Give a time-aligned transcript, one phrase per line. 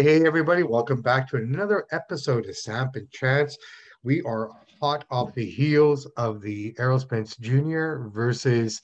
[0.00, 3.58] Hey, everybody, welcome back to another episode of Samp and Chance.
[4.02, 4.48] We are
[4.80, 8.08] hot off the heels of the Errol Spence Jr.
[8.08, 8.80] versus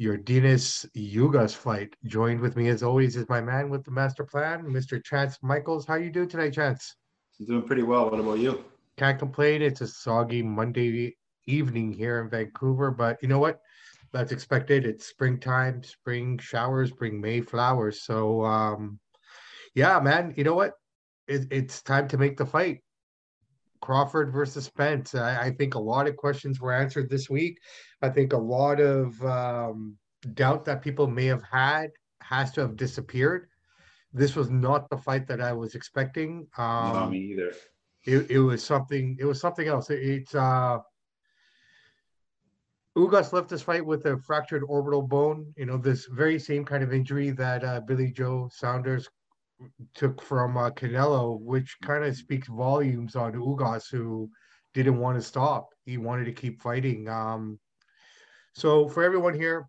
[0.00, 1.94] Yordenis Ugas fight.
[2.04, 5.00] Joined with me, as always, is my man with the master plan, Mr.
[5.04, 5.86] Chance Michaels.
[5.86, 6.96] How you doing today, Chance?
[7.38, 8.10] I'm doing pretty well.
[8.10, 8.64] What about you?
[8.96, 9.62] Can't complain.
[9.62, 11.14] It's a soggy Monday
[11.46, 13.60] evening here in Vancouver, but you know what?
[14.12, 14.84] That's expected.
[14.84, 15.84] It's springtime.
[15.84, 18.02] Spring showers bring May flowers.
[18.02, 18.98] So, um,
[19.74, 20.74] yeah, man, you know what?
[21.28, 22.80] It, it's time to make the fight.
[23.80, 25.14] Crawford versus Spence.
[25.14, 27.58] I, I, think a lot of questions were answered this week.
[28.02, 29.96] I think a lot of um,
[30.34, 31.90] doubt that people may have had
[32.20, 33.48] has to have disappeared.
[34.12, 36.46] This was not the fight that I was expecting.
[36.58, 37.52] Um, not me either.
[38.04, 39.16] It, it was something.
[39.18, 39.88] It was something else.
[39.88, 40.78] It, it's uh,
[42.96, 45.52] Ugas left this fight with a fractured orbital bone.
[45.56, 49.08] You know, this very same kind of injury that uh, Billy Joe Saunders
[49.94, 54.30] took from uh, Canelo, which kind of speaks volumes on Ugas, who
[54.74, 55.68] didn't want to stop.
[55.84, 57.08] He wanted to keep fighting.
[57.08, 57.58] Um,
[58.54, 59.66] so for everyone here,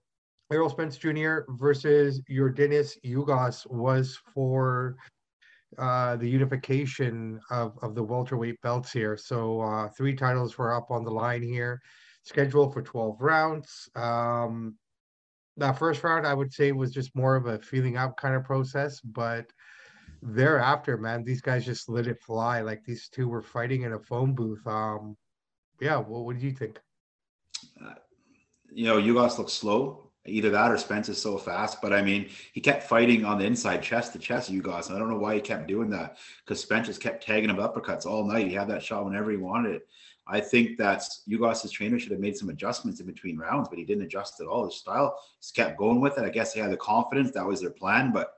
[0.52, 1.40] Errol Spence Jr.
[1.50, 4.98] versus Yordenis Ugas was for
[5.78, 9.16] uh, the unification of, of the welterweight belts here.
[9.16, 11.80] So uh, three titles were up on the line here,
[12.24, 13.90] scheduled for 12 rounds.
[13.96, 14.76] Um,
[15.58, 18.44] that first round, I would say, was just more of a feeling out kind of
[18.44, 19.46] process, but
[20.22, 22.62] thereafter, man, these guys just let it fly.
[22.62, 24.66] Like these two were fighting in a phone booth.
[24.68, 25.18] Um,
[25.80, 26.80] yeah, what do you think?
[27.84, 27.94] Uh,
[28.72, 30.08] you know, Ugas look slow.
[30.28, 31.82] Either that or Spence is so fast.
[31.82, 34.92] But I mean, he kept fighting on the inside, chest to chest, Ugas.
[34.92, 38.06] I don't know why he kept doing that because Spence just kept tagging him uppercuts
[38.06, 38.48] all night.
[38.48, 39.88] He had that shot whenever he wanted it.
[40.28, 43.84] I think that Ugas's trainer should have made some adjustments in between rounds, but he
[43.84, 44.66] didn't adjust at all.
[44.66, 46.24] His style just kept going with it.
[46.24, 47.32] I guess he had the confidence.
[47.32, 48.36] That was their plan, but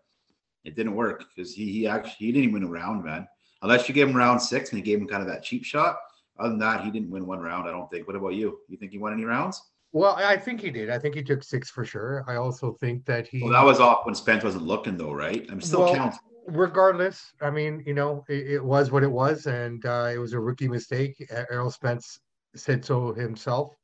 [0.63, 3.27] it didn't work because he he actually he didn't win a round, man.
[3.61, 5.97] Unless you gave him round six and he gave him kind of that cheap shot.
[6.39, 7.67] Other than that, he didn't win one round.
[7.67, 8.07] I don't think.
[8.07, 8.59] What about you?
[8.67, 9.61] You think he won any rounds?
[9.91, 10.89] Well, I think he did.
[10.89, 12.25] I think he took six for sure.
[12.27, 13.43] I also think that he.
[13.43, 15.45] Well, that was off when Spence wasn't looking, though, right?
[15.51, 16.19] I'm still well, counting.
[16.47, 20.33] Regardless, I mean, you know, it, it was what it was, and uh, it was
[20.33, 21.15] a rookie mistake.
[21.51, 22.19] Errol Spence
[22.55, 23.75] said so himself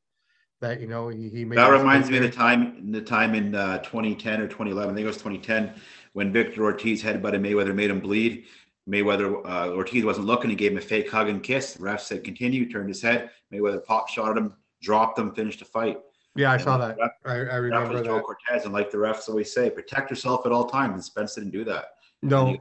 [0.60, 1.58] that you know he, he made.
[1.58, 4.92] That reminds me of the time, the time in uh, 2010 or 2011.
[4.92, 5.74] I think it was 2010
[6.12, 8.46] when Victor Ortiz headbutted Mayweather, made him bleed.
[8.88, 10.50] Mayweather uh, Ortiz wasn't looking.
[10.50, 11.74] He gave him a fake hug and kiss.
[11.74, 12.70] The ref said continue.
[12.70, 13.30] Turned his head.
[13.52, 15.98] Mayweather pop shot at him, dropped him, finished the fight.
[16.34, 16.96] Yeah, I and saw that.
[16.98, 18.04] Ref, I, I remember that.
[18.04, 20.94] Joe Cortez, and like the refs always say, protect yourself at all times.
[20.94, 21.86] And Spence didn't do that.
[22.22, 22.60] No, he,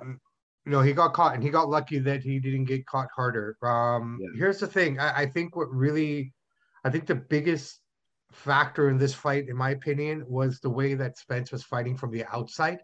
[0.65, 3.57] no, he got caught, and he got lucky that he didn't get caught harder.
[3.63, 4.29] Um, yeah.
[4.37, 6.33] Here's the thing: I, I think what really,
[6.83, 7.79] I think the biggest
[8.31, 12.11] factor in this fight, in my opinion, was the way that Spence was fighting from
[12.11, 12.79] the outside.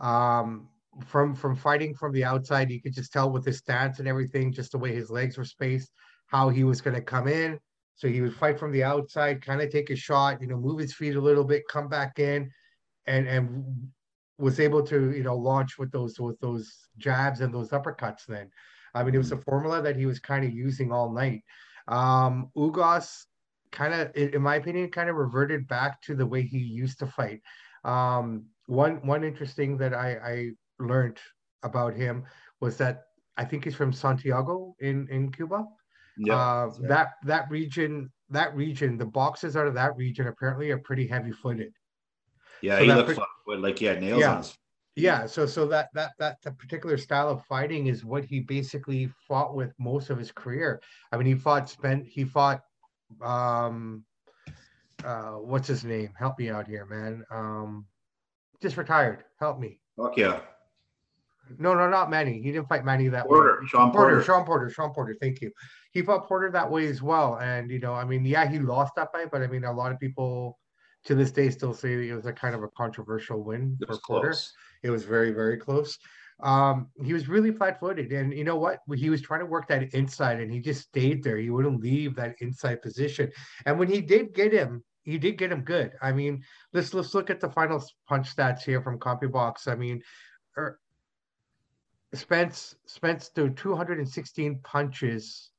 [0.00, 0.68] Um,
[1.06, 4.52] from from fighting from the outside, you could just tell with his stance and everything,
[4.52, 5.90] just the way his legs were spaced,
[6.26, 7.58] how he was going to come in.
[7.96, 10.78] So he would fight from the outside, kind of take a shot, you know, move
[10.78, 12.50] his feet a little bit, come back in,
[13.06, 13.88] and and
[14.38, 18.26] was able to you know launch with those with those jabs and those uppercuts.
[18.26, 18.50] Then,
[18.94, 21.42] I mean, it was a formula that he was kind of using all night.
[21.88, 23.24] Um, Ugas
[23.72, 27.06] kind of, in my opinion, kind of reverted back to the way he used to
[27.06, 27.40] fight.
[27.84, 31.18] Um, one one interesting that I, I learned
[31.62, 32.24] about him
[32.60, 33.04] was that
[33.36, 35.64] I think he's from Santiago in in Cuba.
[36.18, 40.78] Yeah, uh, that that region that region the boxes out of that region apparently are
[40.78, 41.72] pretty heavy footed.
[42.62, 44.30] Yeah, so he looks pre- like he had nails yeah.
[44.30, 44.56] on his
[44.96, 49.08] yeah so so that that that the particular style of fighting is what he basically
[49.28, 50.80] fought with most of his career
[51.12, 52.62] i mean he fought spent he fought
[53.22, 54.02] um
[55.04, 57.84] uh what's his name help me out here man um
[58.60, 59.24] just retired.
[59.38, 59.80] Help me.
[59.96, 60.40] Fuck yeah.
[61.58, 62.42] No, no, not Manny.
[62.42, 63.66] He didn't fight Manny that Porter, way.
[63.68, 65.16] Sean Porter, Porter, Sean Porter, Sean Porter.
[65.20, 65.52] Thank you.
[65.92, 67.38] He fought Porter that way as well.
[67.40, 69.92] And you know, I mean, yeah, he lost that fight, but I mean, a lot
[69.92, 70.58] of people
[71.04, 74.28] to this day still say it was a kind of a controversial win for Porter.
[74.30, 74.52] Close.
[74.82, 75.98] It was very, very close.
[76.42, 78.80] Um, he was really flat-footed, and you know what?
[78.94, 81.38] He was trying to work that inside, and he just stayed there.
[81.38, 83.30] He wouldn't leave that inside position.
[83.64, 85.92] And when he did get him, he did get him good.
[86.02, 86.42] I mean,
[86.72, 89.68] let's let's look at the final punch stats here from CompuBox.
[89.68, 90.02] I mean,
[90.58, 90.80] er,
[92.12, 95.52] Spence Spence threw 216 punches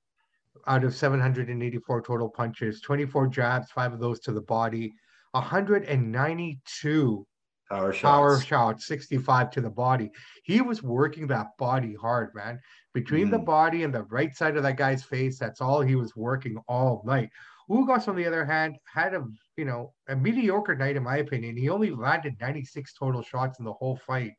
[0.68, 4.94] out of 784 total punches, 24 jabs, five of those to the body,
[5.32, 7.28] 192
[7.70, 10.12] power shots, power shots 65 to the body.
[10.44, 12.60] He was working that body hard, man.
[12.94, 13.32] Between mm.
[13.32, 16.58] the body and the right side of that guy's face, that's all he was working
[16.68, 17.30] all night.
[17.70, 19.26] Ugas, on the other hand, had a
[19.58, 21.58] you know a mediocre night in my opinion.
[21.58, 24.34] He only landed 96 total shots in the whole fight.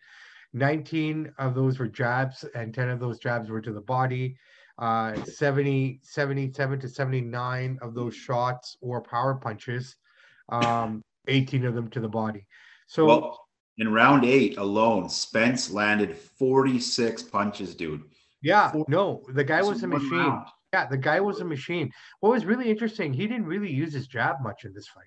[0.54, 4.36] 19 of those were jabs, and 10 of those jabs were to the body.
[4.78, 9.96] Uh, 70, 77 to 79 of those shots or power punches,
[10.50, 12.46] um, 18 of them to the body.
[12.86, 13.48] So well,
[13.78, 18.02] in round eight alone, Spence landed 46 punches, dude.
[18.40, 20.12] Yeah, no, the guy was a machine.
[20.12, 20.46] Round.
[20.72, 21.90] Yeah, the guy was a machine.
[22.20, 25.06] What was really interesting, he didn't really use his jab much in this fight.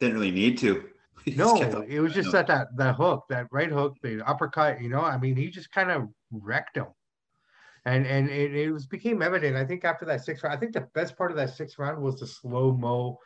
[0.00, 0.84] Didn't really need to.
[1.36, 1.56] no,
[1.88, 4.80] it was just that, that that hook, that right hook, the uppercut.
[4.80, 6.88] You know, I mean, he just kind of wrecked him,
[7.86, 9.56] and and it, it was became evident.
[9.56, 12.02] I think after that sixth round, I think the best part of that sixth round
[12.02, 13.18] was the slow mo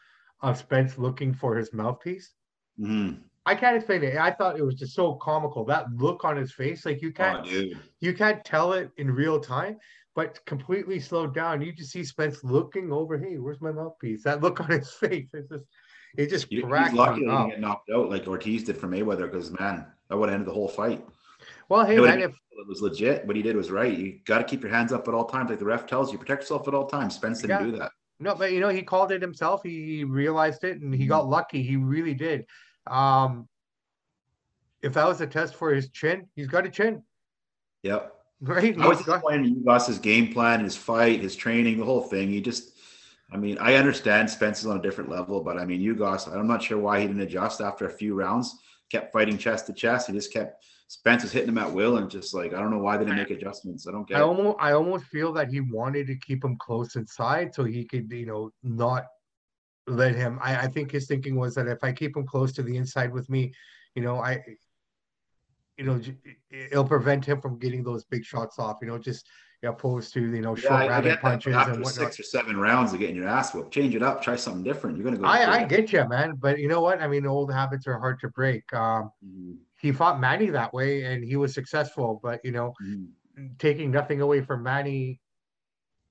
[0.43, 2.35] of Spence looking for his mouthpiece.
[2.79, 3.21] Mm-hmm.
[3.47, 4.17] I can't explain it.
[4.17, 5.65] I thought it was just so comical.
[5.65, 7.65] That look on his face, like you can't, oh,
[7.99, 9.79] you can't tell it in real time,
[10.19, 11.63] but completely slowed down.
[11.63, 13.17] You just see Spence looking over.
[13.17, 14.25] Hey, where's my mouthpiece?
[14.25, 15.29] That look on his face.
[15.33, 15.65] It's just
[16.17, 19.31] it just you, he's lucky he didn't get knocked out like Ortiz did for Mayweather
[19.31, 21.07] because man, that would have ended the whole fight.
[21.69, 23.97] Well, hey, man, if it was legit, what he did was right.
[23.97, 26.19] You got to keep your hands up at all times, like the ref tells you.
[26.19, 27.15] Protect yourself at all times.
[27.15, 27.71] Spence didn't yeah.
[27.71, 27.93] do that.
[28.19, 29.63] No, but you know he called it himself.
[29.63, 31.11] He realized it, and he mm-hmm.
[31.11, 31.63] got lucky.
[31.63, 32.45] He really did.
[32.89, 33.49] Um,
[34.83, 37.05] if that was a test for his chin, he's got a chin.
[37.85, 38.18] Yep.
[38.41, 38.79] Right.
[38.79, 42.29] I was disappointed Ugas's game plan, his fight, his training, the whole thing.
[42.29, 42.73] He just
[43.31, 46.47] I mean, I understand Spence is on a different level, but I mean, Ugas, I'm
[46.47, 48.57] not sure why he didn't adjust after a few rounds.
[48.91, 50.07] Kept fighting chest to chest.
[50.07, 52.79] He just kept Spence was hitting him at will, and just like I don't know
[52.79, 53.87] why they didn't make adjustments.
[53.87, 54.17] I don't get.
[54.17, 57.85] I almost, I almost feel that he wanted to keep him close inside so he
[57.85, 59.05] could, you know, not
[59.87, 60.39] let him.
[60.41, 63.13] I, I think his thinking was that if I keep him close to the inside
[63.13, 63.53] with me,
[63.95, 64.43] you know, I,
[65.79, 66.01] you know,
[66.51, 68.79] it'll prevent him from getting those big shots off.
[68.83, 69.27] You know, just
[69.63, 72.13] opposed to you know short yeah, rabbit punches after and whatnot.
[72.15, 74.97] Six or seven rounds of getting your ass whooped, change it up, try something different.
[74.97, 75.25] You're gonna go.
[75.25, 77.01] I, I get you, man, but you know what?
[77.01, 78.63] I mean, old habits are hard to break.
[78.73, 79.53] Um, mm-hmm.
[79.81, 82.21] He fought Manny that way, and he was successful.
[82.23, 83.47] But you know, mm-hmm.
[83.59, 85.21] taking nothing away from Manny,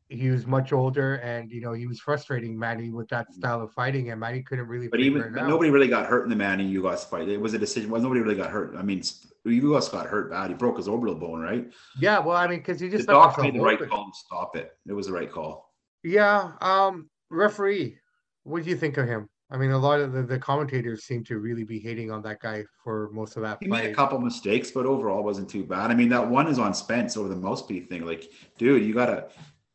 [0.10, 3.72] he was much older, and you know he was frustrating Manny with that style of
[3.74, 4.88] fighting, and Manny couldn't really.
[4.88, 7.28] But even nobody really got hurt in the Manny Ugas fight.
[7.28, 7.90] It was a decision.
[7.90, 8.76] Well, nobody really got hurt.
[8.78, 9.02] I mean,
[9.46, 10.50] Ugas got hurt bad.
[10.50, 11.72] He broke his orbital bone, right?
[12.00, 12.20] Yeah.
[12.20, 14.72] Well, I mean, because he just the doc made the right call to stop it.
[14.88, 15.74] It was the right call.
[16.04, 16.52] Yeah.
[16.62, 17.10] Um.
[17.30, 17.98] Referee,
[18.44, 19.28] what do you think of him?
[19.50, 22.42] I mean, a lot of the, the commentators seem to really be hating on that
[22.42, 23.58] guy for most of that.
[23.62, 23.84] He fight.
[23.84, 25.90] made a couple mistakes, but overall wasn't too bad.
[25.90, 28.06] I mean, that one is on Spence over the mouthpiece thing.
[28.06, 29.28] Like, dude, you gotta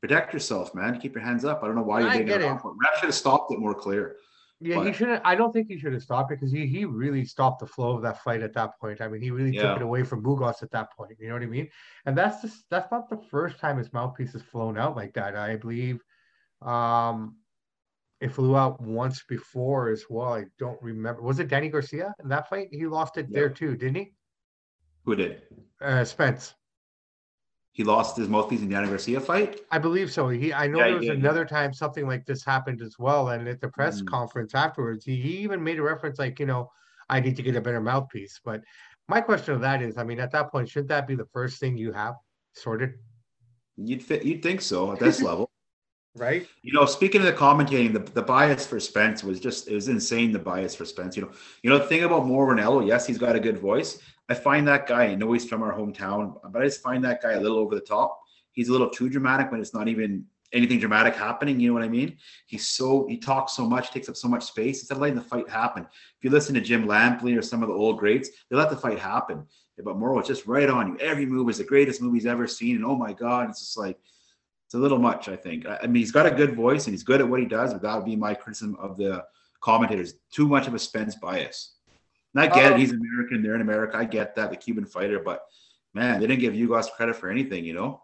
[0.02, 1.00] protect yourself, man.
[1.00, 1.62] Keep your hands up.
[1.62, 2.43] I don't know why you didn't.
[2.43, 2.60] It.
[2.64, 4.16] Ref should have stopped it more clear.
[4.60, 6.84] Yeah, but, he should I don't think he should have stopped it because he he
[6.84, 9.00] really stopped the flow of that fight at that point.
[9.00, 9.62] I mean, he really yeah.
[9.62, 11.16] took it away from Ugas at that point.
[11.19, 11.69] You know what I mean?
[12.04, 15.37] And that's just that's not the first time his mouthpiece has flown out like that.
[15.37, 16.00] I believe
[16.60, 17.37] um
[18.20, 20.34] it flew out once before as well.
[20.34, 21.22] I don't remember.
[21.22, 22.69] Was it Danny Garcia in that fight?
[22.70, 23.40] He lost it yeah.
[23.40, 24.12] there too, didn't he?
[25.04, 25.43] Who did?
[25.81, 26.54] Uh, Spence.
[27.75, 29.61] He lost his mouthpiece in Danny Garcia fight.
[29.71, 30.29] I believe so.
[30.29, 33.49] He, I know yeah, there was another time something like this happened as well, and
[33.49, 34.07] at the press mm.
[34.07, 36.71] conference afterwards, he, he even made a reference like, you know,
[37.09, 38.41] I need to get a better mouthpiece.
[38.45, 38.62] But
[39.09, 41.61] my question of that is, I mean, at that point, shouldn't that be the first
[41.61, 42.14] thing you have
[42.55, 42.95] sorted?
[43.76, 44.23] You'd fit.
[44.23, 45.50] You'd think so at this level,
[46.16, 46.47] right?
[46.62, 49.88] You know, speaking of the commentating, the, the bias for Spence was just it was
[49.88, 50.33] insane.
[50.33, 51.16] The bias for Spence.
[51.16, 51.31] You know,
[51.62, 52.87] you know the thing about Mauro Ranallo.
[52.87, 53.99] Yes, he's got a good voice,
[54.33, 57.23] I find that guy, I know he's from our hometown, but I just find that
[57.23, 58.19] guy a little over the top.
[58.52, 61.59] He's a little too dramatic when it's not even anything dramatic happening.
[61.61, 62.16] You know what I mean?
[62.47, 65.23] He's so he talks so much, takes up so much space instead of letting the
[65.23, 65.83] fight happen.
[65.83, 68.76] If you listen to Jim Lampley or some of the old greats, they let the
[68.76, 69.47] fight happen.
[69.85, 70.99] But Mauro, it's just right on you.
[70.99, 73.76] Every move is the greatest move he's ever seen, and oh my god, it's just
[73.76, 73.99] like
[74.73, 75.29] it's a little much.
[75.29, 75.67] I think.
[75.67, 77.83] I mean, he's got a good voice and he's good at what he does, but
[77.83, 79.23] that would be my criticism of the
[79.61, 80.14] commentators.
[80.31, 81.75] Too much of a Spence bias.
[82.35, 82.81] And I get um, it.
[82.81, 83.43] He's American.
[83.43, 83.99] They're in America.
[83.99, 84.49] I get that.
[84.49, 85.43] The Cuban fighter, but
[85.93, 88.02] man, they didn't give you guys credit for anything, you know?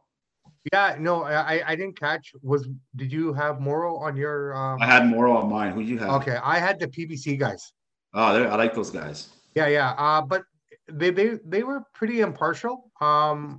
[0.71, 2.33] Yeah, no, I I didn't catch.
[2.43, 4.55] Was did you have Mauro on your?
[4.55, 4.83] Um...
[4.83, 5.73] I had Mauro on mine.
[5.73, 6.11] Who do you have?
[6.21, 7.73] Okay, I had the PBC guys.
[8.13, 9.31] Oh, I like those guys.
[9.55, 9.93] Yeah, yeah.
[9.93, 10.43] Uh, but
[10.87, 12.91] they they they were pretty impartial.
[13.01, 13.59] Um,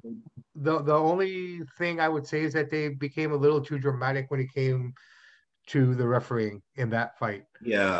[0.62, 4.30] the the only thing I would say is that they became a little too dramatic
[4.30, 4.94] when it came
[5.68, 7.44] to the refereeing in that fight.
[7.62, 8.00] Yeah.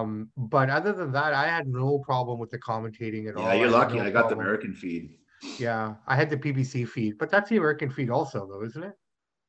[0.00, 3.48] Um, but other than that, I had no problem with the commentating at yeah, all.
[3.48, 4.00] Yeah, you're lucky.
[4.00, 4.38] I, no I got problem.
[4.38, 5.16] the American feed.
[5.58, 8.94] Yeah, I had the PBC feed, but that's the American feed also, though, isn't it?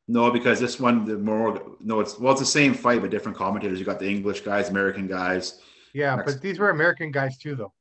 [0.08, 3.38] No, because this one, the more no, it's well, it's the same fight, but different
[3.38, 3.80] commentators.
[3.80, 5.62] You got the English guys, American guys.
[5.94, 7.74] Yeah, but these were American guys too, though.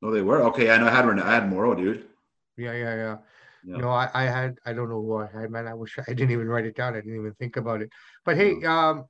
[0.00, 0.70] No, they were okay.
[0.70, 2.06] I know I had I had Mauro, dude.
[2.56, 3.16] Yeah, yeah, yeah.
[3.64, 3.76] Yeah.
[3.76, 5.66] You know, I, I had I don't know who I had, man.
[5.66, 6.94] I wish I didn't even write it down.
[6.94, 7.90] I didn't even think about it.
[8.24, 9.04] But hey, um,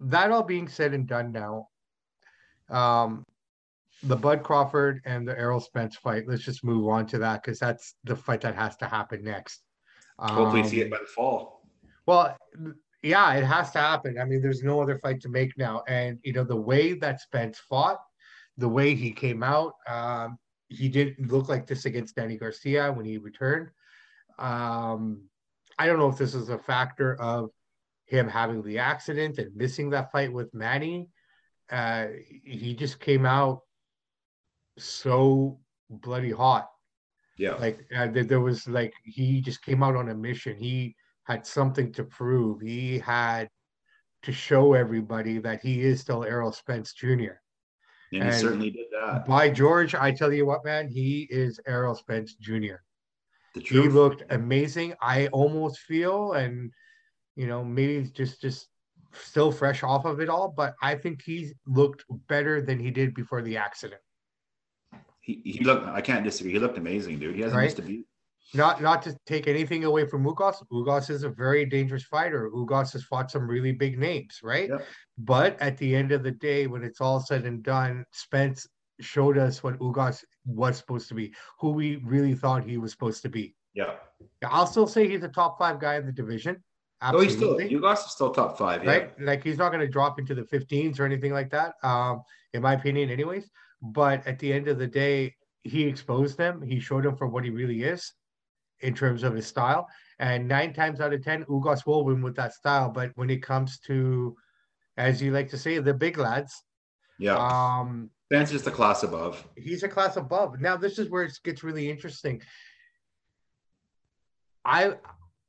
[0.00, 1.68] that all being said and done now,
[2.70, 3.24] um,
[4.02, 6.24] the Bud Crawford and the Errol Spence fight.
[6.26, 9.62] Let's just move on to that because that's the fight that has to happen next.
[10.18, 11.62] Hopefully, um, see it um, by the fall.
[12.06, 12.36] Well,
[13.02, 14.18] yeah, it has to happen.
[14.18, 17.20] I mean, there's no other fight to make now, and you know the way that
[17.20, 17.98] Spence fought,
[18.58, 20.38] the way he came out, um,
[20.70, 23.68] he didn't look like this against Danny Garcia when he returned.
[24.38, 25.24] Um,
[25.78, 27.50] I don't know if this is a factor of
[28.06, 31.08] him having the accident and missing that fight with Manny.
[31.70, 32.06] Uh,
[32.44, 33.60] he just came out
[34.78, 35.58] so
[35.90, 36.68] bloody hot.
[37.36, 37.54] Yeah.
[37.54, 40.56] Like uh, there was like he just came out on a mission.
[40.56, 42.60] He had something to prove.
[42.60, 43.48] He had
[44.22, 47.40] to show everybody that he is still Errol Spence Jr.
[48.12, 49.26] And, and he certainly did that.
[49.26, 52.76] By George, I tell you what, man, he is Errol Spence Jr.
[53.54, 54.94] He looked amazing.
[55.00, 56.70] I almost feel, and
[57.36, 58.68] you know, maybe just just
[59.12, 63.14] still fresh off of it all, but I think he looked better than he did
[63.14, 64.00] before the accident.
[65.20, 65.86] He, he looked.
[65.86, 66.52] I can't disagree.
[66.52, 67.34] He looked amazing, dude.
[67.34, 67.64] He hasn't right?
[67.64, 68.06] missed a beat.
[68.52, 70.56] Not not to take anything away from Ugas.
[70.72, 72.50] Ugas is a very dangerous fighter.
[72.50, 74.68] Ugas has fought some really big names, right?
[74.68, 74.84] Yep.
[75.18, 78.66] But at the end of the day, when it's all said and done, Spence
[79.00, 83.22] showed us what Ugas was supposed to be, who we really thought he was supposed
[83.22, 83.54] to be.
[83.74, 83.94] Yeah.
[84.44, 86.62] I'll still say he's a top five guy in the division.
[87.02, 87.26] Absolutely.
[87.26, 88.90] No, he's still Ugas is still top five, yeah.
[88.90, 89.20] right?
[89.20, 91.74] Like he's not going to drop into the 15s or anything like that.
[91.84, 93.48] Um, in my opinion, anyways.
[93.80, 96.60] But at the end of the day, he exposed them.
[96.62, 98.12] He showed them for what he really is
[98.80, 99.88] in terms of his style.
[100.18, 102.90] And nine times out of 10, Ugas will win with that style.
[102.90, 104.36] But when it comes to,
[104.96, 106.62] as you like to say, the big lads,
[107.18, 109.46] yeah, um, Spence is the class above.
[109.56, 110.60] He's a class above.
[110.60, 112.40] Now, this is where it gets really interesting.
[114.64, 114.94] I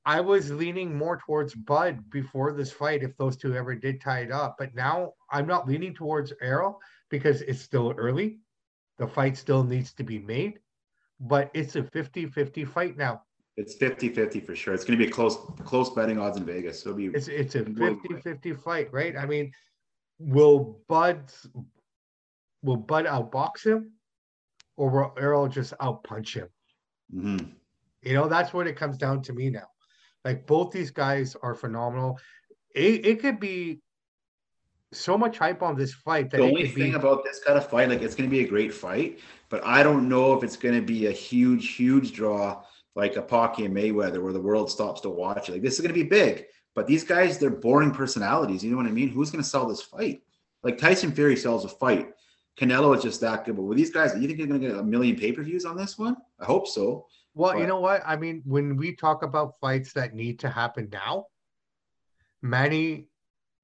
[0.05, 4.21] I was leaning more towards Bud before this fight if those two ever did tie
[4.21, 4.55] it up.
[4.57, 8.39] But now I'm not leaning towards Errol because it's still early.
[8.97, 10.59] The fight still needs to be made
[11.21, 13.21] but it's a 50-50 fight now.
[13.57, 14.73] It's 50-50 for sure.
[14.73, 16.81] It's going to be a close close betting odds in Vegas.
[16.81, 19.15] It'll be it's it's a 50-50 fight, right?
[19.15, 19.51] I mean,
[20.19, 21.31] will Bud
[22.63, 23.91] will Bud outbox him
[24.77, 26.47] or will Errol just outpunch him?
[27.13, 27.49] Mm-hmm.
[28.03, 29.67] You know, that's what it comes down to me now.
[30.25, 32.19] Like both these guys are phenomenal.
[32.73, 33.81] It, it could be
[34.93, 36.29] so much hype on this fight.
[36.31, 36.95] That the only thing be...
[36.95, 39.19] about this kind of fight, like it's going to be a great fight,
[39.51, 42.63] but I don't know if it's going to be a huge, huge draw
[42.95, 45.51] like a Pacquiao Mayweather where the world stops to watch it.
[45.51, 48.63] Like this is going to be big, but these guys, they're boring personalities.
[48.63, 49.09] You know what I mean?
[49.09, 50.23] Who's going to sell this fight?
[50.63, 52.11] Like Tyson Fury sells a fight.
[52.57, 53.57] Canelo is just that good.
[53.57, 55.65] But with these guys, you think you're going to get a million pay per views
[55.65, 56.15] on this one?
[56.39, 57.07] I hope so.
[57.33, 57.59] Well, but...
[57.59, 58.01] you know what?
[58.05, 61.27] I mean, when we talk about fights that need to happen now,
[62.41, 63.07] Manny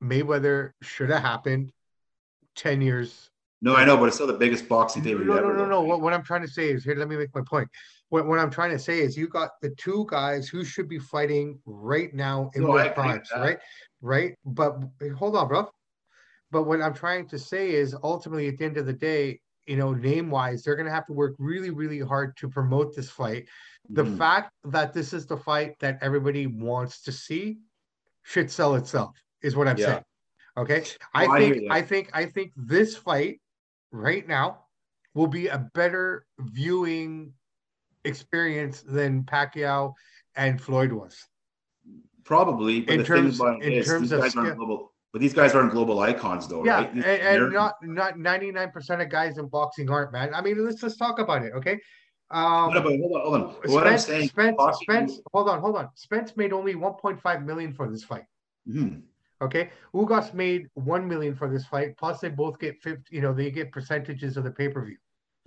[0.03, 1.71] Mayweather should have happened
[2.55, 3.29] 10 years.
[3.61, 5.25] No, I know, but it's still the biggest boxing favorite.
[5.25, 5.81] No, no, no, no, no.
[5.81, 7.67] What, what I'm trying to say is here, let me make my point.
[8.09, 10.99] What, what I'm trying to say is you got the two guys who should be
[10.99, 13.57] fighting right now in no, their primes, right?
[14.01, 14.35] Right.
[14.45, 14.77] But
[15.17, 15.69] hold on, bro.
[16.51, 19.75] But what I'm trying to say is ultimately at the end of the day, you
[19.75, 23.09] know, name wise, they're going to have to work really, really hard to promote this
[23.09, 23.47] fight.
[23.89, 24.17] The mm.
[24.17, 27.57] fact that this is the fight that everybody wants to see
[28.23, 29.85] should sell itself is what I'm yeah.
[29.85, 30.03] saying.
[30.57, 30.83] Okay.
[31.13, 33.41] I think I, I think I think this fight
[33.91, 34.59] right now
[35.13, 37.33] will be a better viewing
[38.05, 39.93] experience than Pacquiao
[40.35, 41.17] and Floyd was.
[42.23, 46.65] Probably, but in terms, in terms of global, but these guys aren't global icons, though,
[46.65, 46.93] yeah, right?
[46.93, 50.33] and, and not not ninety nine percent of guys in boxing aren't, man.
[50.35, 51.79] I mean, let's just talk about it, okay?
[52.29, 53.55] Um, hold on, hold on, hold on.
[53.55, 55.89] Spence, what I'm saying, Spence, Spence, hold on, hold on.
[55.95, 58.25] Spence made only 1.5 million for this fight.
[58.67, 58.99] Mm-hmm.
[59.41, 61.95] Okay, Ugas made one million for this fight.
[61.97, 63.15] Plus, they both get fifty.
[63.15, 64.97] You know, they get percentages of the pay per view.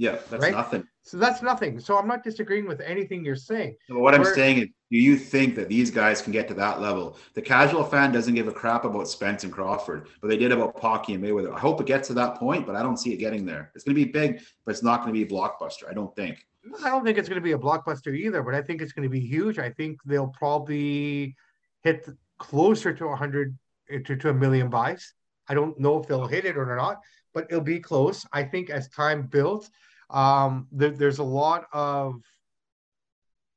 [0.00, 0.52] Yeah, that's right?
[0.52, 0.88] nothing.
[1.02, 1.78] So that's nothing.
[1.78, 3.76] So I'm not disagreeing with anything you're saying.
[3.86, 6.80] So what I'm saying is, do you think that these guys can get to that
[6.80, 7.18] level?
[7.34, 10.74] The casual fan doesn't give a crap about Spence and Crawford, but they did about
[10.74, 11.54] Pacquiao and Mayweather.
[11.54, 13.70] I hope it gets to that point, but I don't see it getting there.
[13.74, 15.90] It's going to be big, but it's not going to be a blockbuster.
[15.90, 16.46] I don't think.
[16.82, 19.02] I don't think it's going to be a blockbuster either, but I think it's going
[19.02, 19.58] to be huge.
[19.58, 21.36] I think they'll probably
[21.82, 23.54] hit closer to 100
[23.98, 25.14] to, to a million buys.
[25.48, 26.98] I don't know if they'll hit it or not,
[27.34, 28.24] but it'll be close.
[28.32, 29.70] I think as time builds,
[30.10, 32.22] um, there, there's a lot of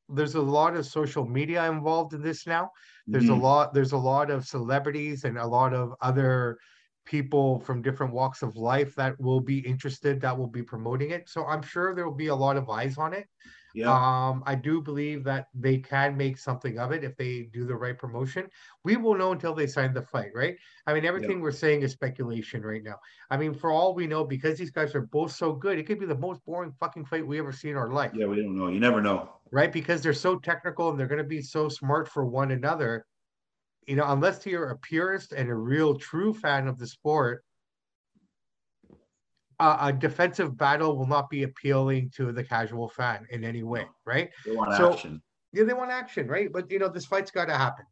[0.10, 2.72] there's a lot of social media involved in this now.
[3.08, 3.34] There's mm-hmm.
[3.34, 6.58] a lot there's a lot of celebrities and a lot of other
[7.06, 11.28] people from different walks of life that will be interested that will be promoting it
[11.28, 13.28] so i'm sure there will be a lot of eyes on it
[13.74, 13.92] yeah.
[13.92, 17.75] Um, I do believe that they can make something of it if they do the
[17.75, 18.48] right promotion.
[18.84, 20.56] We will know until they sign the fight, right?
[20.86, 21.44] I mean, everything yeah.
[21.44, 23.00] we're saying is speculation right now.
[23.32, 26.00] I mean, for all we know, because these guys are both so good, it could
[26.00, 28.12] be the most boring fucking fight we ever see in our life.
[28.13, 28.68] Yeah, we don't know.
[28.68, 29.38] You never know.
[29.51, 29.72] Right?
[29.72, 33.08] Because they're so technical and they're going to be so smart for one another.
[33.88, 37.44] You know, unless you're a purist and a real true fan of the sport,
[39.60, 43.86] uh, a defensive battle will not be appealing to the casual fan in any way,
[44.06, 44.30] right?
[44.46, 45.22] They want so, action.
[45.52, 46.52] Yeah, they want action, right?
[46.52, 47.86] But you know, this fight's got to happen.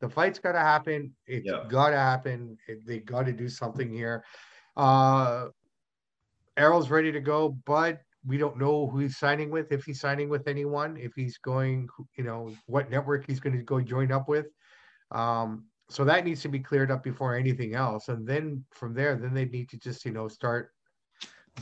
[0.00, 1.14] The fight's got to happen.
[1.26, 1.64] It's yeah.
[1.68, 2.58] got to happen.
[2.68, 4.24] It, they got to do something here.
[4.76, 5.46] Uh,
[6.56, 9.72] Errol's ready to go, but we don't know who he's signing with.
[9.72, 13.62] If he's signing with anyone, if he's going, you know, what network he's going to
[13.62, 14.46] go join up with.
[15.12, 18.08] Um, so that needs to be cleared up before anything else.
[18.08, 20.70] And then from there, then they need to just, you know, start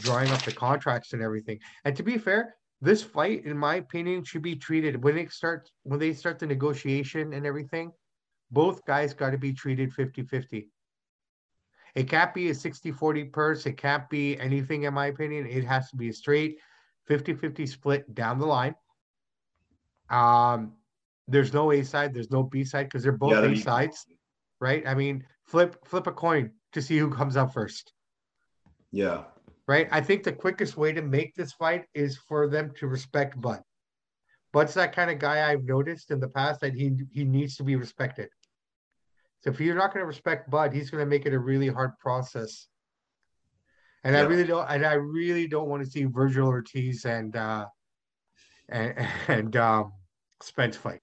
[0.00, 1.58] drawing up the contracts and everything.
[1.84, 5.70] And to be fair, this fight, in my opinion, should be treated when it starts
[5.84, 7.92] when they start the negotiation and everything.
[8.50, 10.66] Both guys got to be treated 50-50.
[11.94, 13.66] It can't be a 60-40 purse.
[13.66, 15.46] It can't be anything, in my opinion.
[15.46, 16.58] It has to be a straight
[17.08, 18.74] 50-50 split down the line.
[20.10, 20.74] Um,
[21.26, 24.06] there's no A side, there's no B side because they're both yeah, A sides,
[24.60, 24.86] right?
[24.86, 27.92] I mean, flip flip a coin to see who comes up first.
[28.92, 29.24] Yeah
[29.66, 29.88] right?
[29.90, 33.60] I think the quickest way to make this fight is for them to respect Bud.
[34.52, 37.64] Bud's that kind of guy I've noticed in the past that he he needs to
[37.64, 38.28] be respected.
[39.40, 41.68] So if you're not going to respect Bud, he's going to make it a really
[41.68, 42.66] hard process.
[44.04, 44.20] And yeah.
[44.20, 47.66] I really don't, and I really don't want to see Vergil Ortiz and uh,
[48.68, 48.94] and
[49.28, 49.92] and um,
[50.42, 51.00] Spence fight.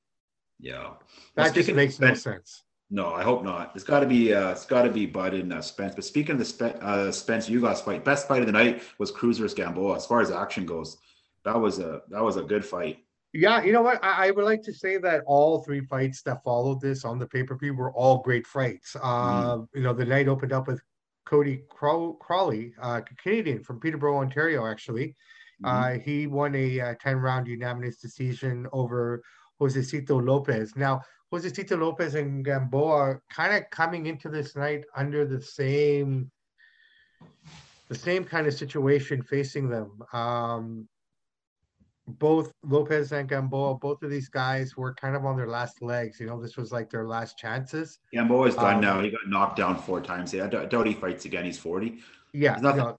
[0.60, 0.94] Yeah,
[1.36, 2.64] that just makes no sense.
[2.94, 3.72] No, I hope not.
[3.74, 5.96] It's got to be uh, it's got to be Bud and uh, Spence.
[5.96, 9.12] But speaking of the Spe- uh, Spence Ugas fight, best fight of the night was
[9.12, 9.96] Cruz versus Gamboa.
[9.96, 10.98] As far as action goes,
[11.46, 12.98] that was a that was a good fight.
[13.34, 14.04] Yeah, you know what?
[14.04, 17.26] I, I would like to say that all three fights that followed this on the
[17.26, 18.98] pay per view were all great fights.
[19.02, 19.68] Uh, mm.
[19.74, 20.82] You know, the night opened up with
[21.26, 24.68] Cody Craw- Crowley, uh, Canadian from Peterborough, Ontario.
[24.68, 25.16] Actually,
[25.64, 26.02] mm.
[26.02, 29.24] he won a, a ten round unanimous decision over
[29.62, 30.76] Josecito Lopez.
[30.76, 36.30] Now, Josecito Lopez and Gamboa kind of coming into this night under the same
[37.88, 40.02] the same kind of situation facing them.
[40.14, 40.88] Um,
[42.08, 46.20] both Lopez and Gamboa, both of these guys were kind of on their last legs.
[46.20, 48.00] You know, this was like their last chances.
[48.14, 49.02] Gamboa's done um, now.
[49.02, 50.34] He got knocked down four times.
[50.34, 51.46] I doubt he fights again.
[51.46, 52.00] He's 40.
[52.34, 52.58] Yeah.
[52.62, 52.96] nothing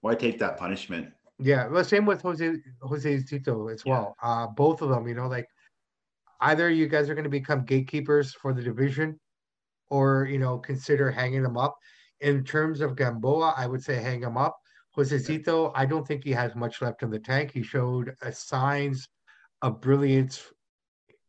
[0.00, 1.12] Why take that punishment?
[1.38, 1.66] Yeah.
[1.68, 3.92] Well, same with Jose Jose Tito as yeah.
[3.92, 4.16] well.
[4.22, 5.48] Uh, both of them, you know, like
[6.42, 9.18] either you guys are going to become gatekeepers for the division
[9.90, 11.76] or you know consider hanging them up.
[12.20, 14.56] In terms of gamboa i would say hang him up.
[14.96, 17.52] Josecito i don't think he has much left in the tank.
[17.52, 19.08] He showed signs
[19.62, 20.42] of brilliance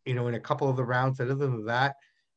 [0.06, 1.20] you know in a couple of the rounds.
[1.20, 1.96] Other than that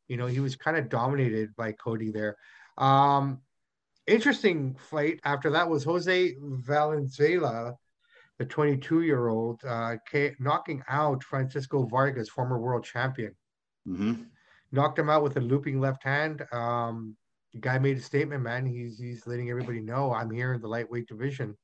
[0.08, 2.36] you know he was kind of dominated by cody there.
[2.78, 3.40] Um
[4.06, 7.74] interesting fight after that was jose valenzuela
[8.38, 9.96] the 22 year old, uh,
[10.38, 13.34] knocking out Francisco Vargas, former world champion.
[13.88, 14.22] Mm-hmm.
[14.72, 16.44] Knocked him out with a looping left hand.
[16.52, 17.16] Um,
[17.60, 18.66] guy made a statement, man.
[18.66, 21.56] He's he's letting everybody know I'm here in the lightweight division.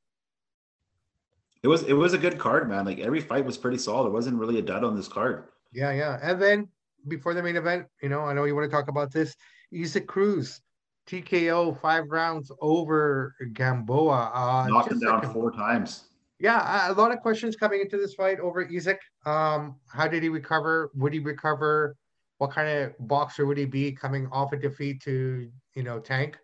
[1.63, 2.87] It was it was a good card, man.
[2.87, 4.05] Like every fight was pretty solid.
[4.05, 5.45] There wasn't really a dud on this card.
[5.73, 6.19] Yeah, yeah.
[6.23, 6.69] And then
[7.09, 9.35] before the main event, you know, I know you want to talk about this.
[9.75, 10.61] Isaac Cruz,
[11.09, 14.31] TKO five rounds over Gamboa.
[14.33, 16.05] Uh, Knocked him down four times
[16.43, 19.01] yeah, a lot of questions coming into this fight over Isaac.
[19.25, 20.91] Um, how did he recover?
[20.97, 21.97] Would he recover?
[22.39, 26.37] What kind of boxer would he be coming off a defeat to you know Tank?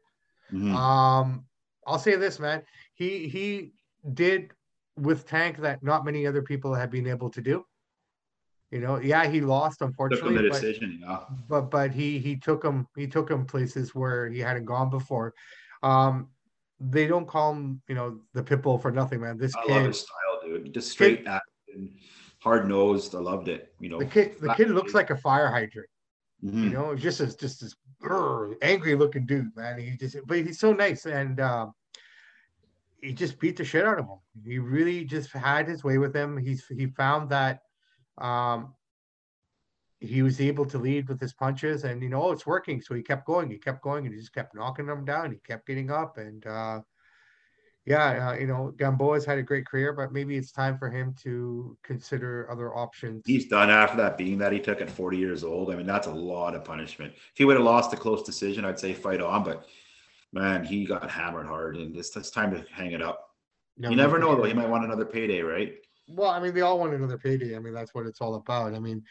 [0.52, 0.72] Mm-hmm.
[0.76, 1.44] Um,
[1.84, 2.62] I'll say this, man.
[2.94, 3.72] He he
[4.14, 4.52] did
[4.96, 7.64] with Tank that not many other people have been able to do.
[8.70, 10.34] You know, yeah, he lost unfortunately.
[10.34, 11.36] Took him the decision, but, yeah.
[11.48, 15.34] But but he he took him he took him places where he hadn't gone before.
[15.82, 16.28] Um,
[16.80, 19.36] they don't call him, you know, the pit bull for nothing, man.
[19.36, 20.72] This I kid, love his style, dude.
[20.72, 21.90] Just straight kid,
[22.40, 23.14] hard nosed.
[23.14, 23.72] I loved it.
[23.80, 25.88] You know, the kid, the kid looks like a fire hydrant.
[26.44, 26.64] Mm-hmm.
[26.64, 27.74] You know, just as just this
[28.62, 29.78] angry looking dude, man.
[29.78, 31.72] He just, but he's so nice, and um,
[33.02, 34.18] he just beat the shit out of him.
[34.44, 36.36] He really just had his way with him.
[36.36, 37.60] He's he found that
[38.18, 38.74] um,
[40.00, 42.94] he was able to lead with his punches and you know oh, it's working so
[42.94, 45.66] he kept going he kept going and he just kept knocking them down he kept
[45.66, 46.80] getting up and uh
[47.84, 51.14] yeah uh, you know gamboa's had a great career but maybe it's time for him
[51.20, 55.42] to consider other options he's done after that being that he took at 40 years
[55.42, 58.22] old i mean that's a lot of punishment if he would have lost a close
[58.22, 59.66] decision i'd say fight on but
[60.32, 63.30] man, he got hammered hard, and it's, it's time to hang it up.
[63.76, 64.44] No, you never know though.
[64.44, 65.74] He might want another payday, right?
[66.08, 67.54] Well, I mean, they all want another payday.
[67.54, 68.74] I mean, that's what it's all about.
[68.74, 69.02] I mean,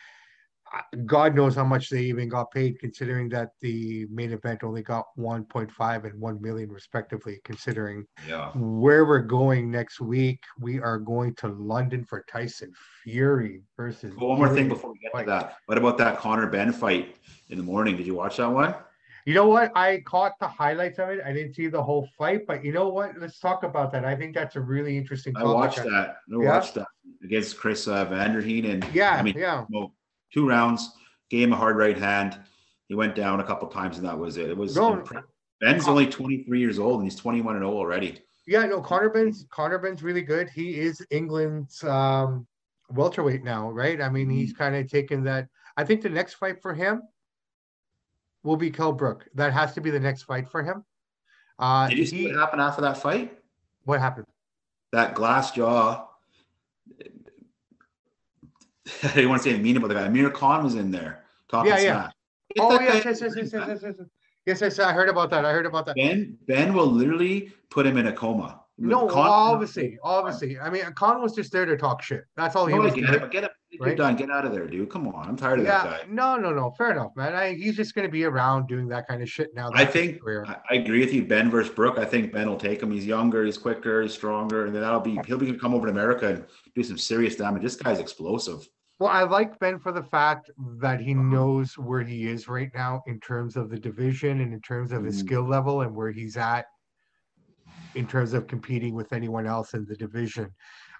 [1.06, 5.06] God knows how much they even got paid, considering that the main event only got
[5.18, 7.40] 1.5 and 1 million, respectively.
[7.44, 8.52] Considering yeah.
[8.56, 12.72] where we're going next week, we are going to London for Tyson
[13.04, 14.14] Fury versus.
[14.16, 15.26] Well, one more thing before we get fight.
[15.26, 15.58] to that.
[15.66, 17.16] What about that Conor Benn fight
[17.50, 17.98] in the morning?
[17.98, 18.76] Did you watch that one?
[19.28, 19.74] You know what?
[19.76, 21.20] I caught the highlights of it.
[21.26, 23.20] I didn't see the whole fight, but you know what?
[23.20, 24.06] Let's talk about that.
[24.06, 25.36] I think that's a really interesting.
[25.36, 25.90] I watched that.
[25.90, 26.48] I yeah?
[26.48, 26.88] watched that
[27.22, 29.66] against Chris uh, Van Heerden, and yeah, I mean, yeah.
[29.70, 29.92] Well,
[30.34, 30.92] two rounds,
[31.30, 32.40] gave him a hard right hand.
[32.88, 34.50] He went down a couple times, and that was it.
[34.50, 35.04] It was no,
[35.60, 38.20] Benn's only 23 years old, and he's 21 and 0 already.
[38.46, 40.50] Yeah, no, Conor Benn's Conor Benn's really good.
[40.50, 42.48] He is England's um,
[42.90, 44.02] welterweight now, right?
[44.02, 44.64] I mean, he's mm-hmm.
[44.64, 45.48] kind of taken that.
[45.76, 47.02] I think the next fight for him
[48.44, 49.28] will be Kell Brook.
[49.36, 50.86] That has to be the next fight for him.
[51.60, 53.38] Uh, Did you see he, what happened after that fight?
[53.84, 54.28] What happened?
[54.94, 56.07] That glass jaw.
[59.04, 60.06] I didn't want to say mean about the guy.
[60.06, 62.10] Amir Khan was in there talking yeah, yeah.
[62.60, 64.08] Oh yes, yes, yes, yes, yes, yes, yes.
[64.46, 65.44] Yes, yes, I heard about that.
[65.44, 65.96] I heard about that.
[65.96, 68.62] Benn Benn will literally put him in a coma.
[68.80, 70.60] No, Khan, obviously, obviously.
[70.60, 72.26] I mean, Khan was just there to talk shit.
[72.36, 72.94] That's all he no, was.
[72.94, 73.98] Get, him, get him, right?
[73.98, 74.16] done.
[74.16, 74.90] Get out of there, dude.
[74.92, 76.08] Come on, I'm tired of yeah, that guy.
[76.08, 76.72] No, no, no.
[76.78, 77.34] Fair enough, man.
[77.34, 79.72] I, he's just going to be around doing that kind of shit now.
[79.74, 81.98] I think I, I, agree with you, Benn versus Brook.
[81.98, 82.92] I think Benn will take him.
[82.92, 85.88] He's younger, he's quicker, he's stronger, and then that'll be he'll be gonna come over
[85.88, 86.46] to America and
[86.76, 87.64] do some serious damage.
[87.64, 88.70] This guy's explosive.
[89.00, 91.22] Well, I like Benn for the fact that he uh-huh.
[91.22, 95.04] knows where he is right now in terms of the division and in terms of
[95.04, 95.28] his mm-hmm.
[95.28, 96.66] skill level and where he's at
[97.96, 100.52] in terms of competing with anyone else in the division.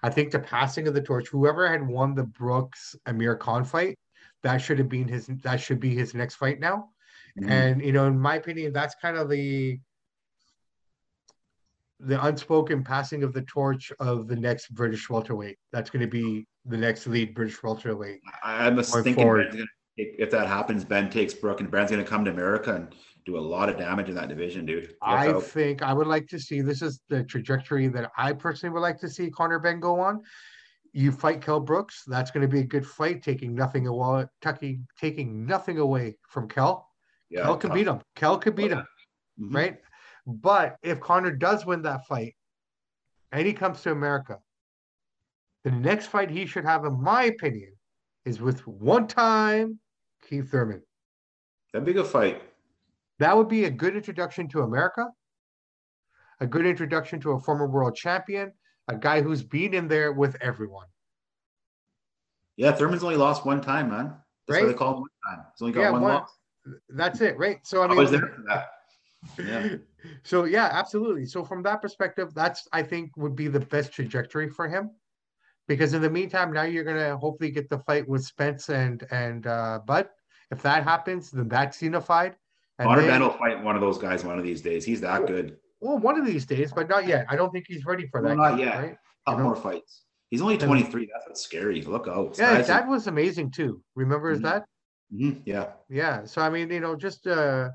[0.02, 3.98] I think the passing of the torch, whoever had won the Brooks Amir Khan fight,
[4.42, 6.90] that should have been his that should be his next fight now.
[7.38, 7.50] Mm-hmm.
[7.50, 9.80] And you know, in my opinion, that's kind of the
[12.00, 15.58] the unspoken passing of the torch of the next British welterweight.
[15.72, 18.20] That's going to be the next lead British welterweight.
[18.42, 22.30] I'm thinking gonna, if that happens, Benn takes Brook and Benn's going to come to
[22.30, 24.94] America and do a lot of damage in that division, dude.
[25.02, 25.42] I out.
[25.42, 28.98] think I would like to see this is the trajectory that I personally would like
[29.00, 30.22] to see Conor Benn go on.
[30.92, 34.86] You fight Kell Brooks, that's going to be a good fight, taking nothing away, taking
[34.98, 36.88] taking nothing away from Kell.
[37.28, 38.00] Yeah, Kell could beat him.
[38.16, 38.86] Kell could beat him,
[39.38, 39.54] mm-hmm.
[39.54, 39.78] right?
[40.26, 42.34] But if Conor does win that fight,
[43.32, 44.38] and he comes to America,
[45.68, 47.70] the next fight he should have, in my opinion,
[48.24, 49.78] is with one-time
[50.26, 50.80] Keith Thurman.
[51.72, 52.42] That'd be a good fight.
[53.18, 55.08] That would be a good introduction to America,
[56.40, 58.52] a good introduction to a former world champion,
[58.88, 60.86] a guy who's been in there with everyone.
[62.56, 64.14] Yeah, Thurman's only lost one time, man.
[64.46, 64.62] That's right?
[64.62, 65.44] why they call him one time.
[65.52, 66.30] He's only got yeah, one, one loss.
[66.88, 67.58] That's it, right?
[67.66, 68.68] So I mean, I was there for that.
[69.38, 69.76] Yeah.
[70.22, 71.26] so yeah, absolutely.
[71.26, 74.92] So from that perspective, that's I think would be the best trajectory for him.
[75.68, 79.46] Because in the meantime, now you're gonna hopefully get the fight with Spence and and
[79.46, 80.08] uh Bud.
[80.50, 82.34] If that happens, then that's unified.
[82.78, 84.84] And Conor Benn will fight one of those guys one of these days.
[84.84, 85.58] He's that good.
[85.80, 87.26] Well, one of these days, but not yet.
[87.28, 88.36] I don't think he's ready for that.
[88.36, 88.78] Well, not yet.
[88.78, 88.96] Right?
[89.26, 90.04] Couple more fights.
[90.30, 91.08] He's only 23.
[91.12, 91.82] That's what's scary.
[91.82, 92.36] Look out.
[92.38, 93.82] Yeah, that was amazing too.
[93.94, 94.44] Remember mm-hmm.
[94.44, 94.64] that?
[95.12, 95.40] Mm-hmm.
[95.44, 95.68] Yeah.
[95.88, 96.24] Yeah.
[96.24, 97.70] So I mean, you know, just uh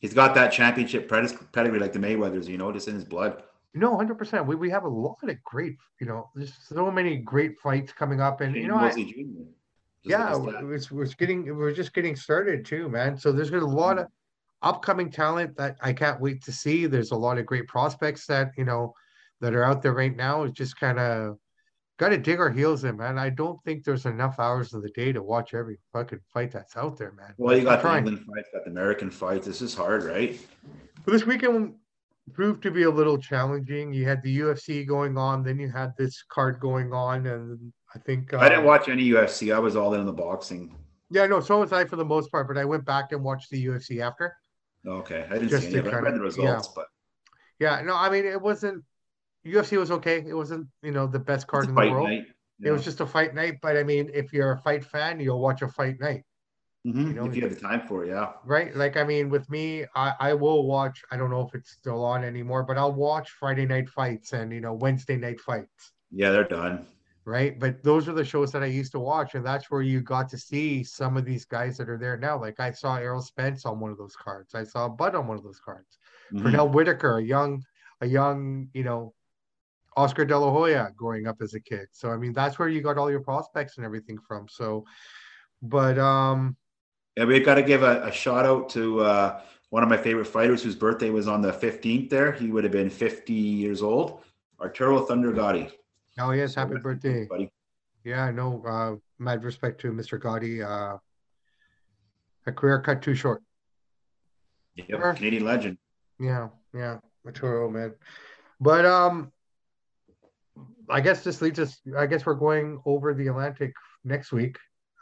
[0.00, 3.42] he's got that championship pedigree like the Mayweathers, you know, just in his blood.
[3.74, 4.46] No, hundred percent.
[4.46, 8.20] We we have a lot of great, you know, there's so many great fights coming
[8.20, 8.94] up, and you know, I,
[10.04, 10.36] yeah,
[10.70, 13.18] it's we're getting we're just getting started too, man.
[13.18, 14.06] So there's a lot of
[14.62, 16.86] upcoming talent that I can't wait to see.
[16.86, 18.94] There's a lot of great prospects that you know
[19.40, 20.44] that are out there right now.
[20.44, 21.38] It's just kind of
[21.98, 23.18] got to dig our heels in, man.
[23.18, 26.76] I don't think there's enough hours of the day to watch every fucking fight that's
[26.76, 27.34] out there, man.
[27.38, 29.46] Well, you got the England fights, got the American fights.
[29.46, 30.38] This is hard, right?
[31.04, 31.74] But this weekend
[32.32, 33.92] proved to be a little challenging.
[33.92, 37.98] You had the UFC going on, then you had this card going on, and I
[37.98, 39.54] think uh, I didn't watch any UFC.
[39.54, 40.74] I was all in on the boxing.
[41.10, 43.50] Yeah, no, so was I for the most part, but I went back and watched
[43.50, 44.34] the UFC after.
[44.86, 45.88] Okay, I didn't Just see any.
[45.88, 46.72] I read the results, yeah.
[46.74, 46.86] but
[47.58, 48.82] yeah, no, I mean it wasn't.
[49.46, 50.24] UFC was okay.
[50.26, 52.08] It wasn't, you know, the best card in the world.
[52.08, 52.26] Night,
[52.58, 52.70] yeah.
[52.70, 55.40] It was just a fight night, but I mean, if you're a fight fan, you'll
[55.40, 56.24] watch a fight night.
[56.86, 57.08] Mm-hmm.
[57.08, 58.32] You know, if you have the time for it, yeah.
[58.44, 58.76] Right.
[58.76, 62.04] Like, I mean, with me, I, I will watch, I don't know if it's still
[62.04, 65.92] on anymore, but I'll watch Friday night fights and, you know, Wednesday night fights.
[66.10, 66.86] Yeah, they're done
[67.24, 67.58] right?
[67.58, 70.28] But those are the shows that I used to watch, and that's where you got
[70.30, 72.38] to see some of these guys that are there now.
[72.38, 74.54] Like I saw Errol Spence on one of those cards.
[74.54, 75.98] I saw Bud on one of those cards.
[76.32, 77.62] mm mm Whitaker, a young,
[78.00, 79.14] a young, you know,
[79.96, 81.86] Oscar De La Hoya growing up as a kid.
[81.92, 84.48] So I mean, that's where you got all your prospects and everything from.
[84.48, 84.84] So,
[85.62, 86.56] but um,
[87.16, 90.26] yeah, we've got to give a, a shout out to uh, one of my favorite
[90.26, 92.32] fighters whose birthday was on the 15th there.
[92.32, 94.20] He would have been 50 years old.
[94.60, 95.68] Arturo Thunder Gatti.
[96.18, 96.54] Oh, yes.
[96.54, 97.26] Happy birthday.
[97.26, 97.50] Buddy.
[98.04, 100.20] Yeah, no, uh, mad respect to Mr.
[100.20, 100.62] Gatti.
[100.62, 100.98] Uh,
[102.46, 103.42] a career cut too short.
[104.76, 105.78] Yep, or, Canadian legend.
[106.18, 107.94] Yeah, yeah, Arturo, man.
[108.60, 109.32] But um,
[110.88, 111.80] I guess this leads us.
[111.96, 113.72] I guess we're going over the Atlantic
[114.04, 114.58] next week.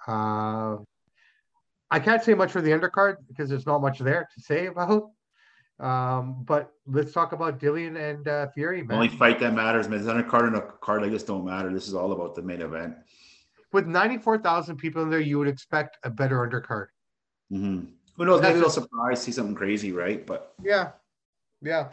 [0.07, 0.77] Uh,
[1.93, 5.11] I can't say much for the undercard because there's not much there to say about.
[5.79, 8.83] Um, but let's talk about Dillian and uh, Fury.
[8.83, 8.97] Man.
[8.97, 10.05] Only fight that matters, man.
[10.05, 11.73] The undercard and a card like this don't matter.
[11.73, 12.95] This is all about the main event.
[13.73, 16.87] With ninety-four thousand people in there, you would expect a better undercard.
[17.53, 17.87] Mm-hmm.
[18.17, 18.43] Who knows?
[18.43, 20.25] Maybe they'll surprise, see something crazy, right?
[20.27, 20.91] But yeah,
[21.63, 21.91] yeah.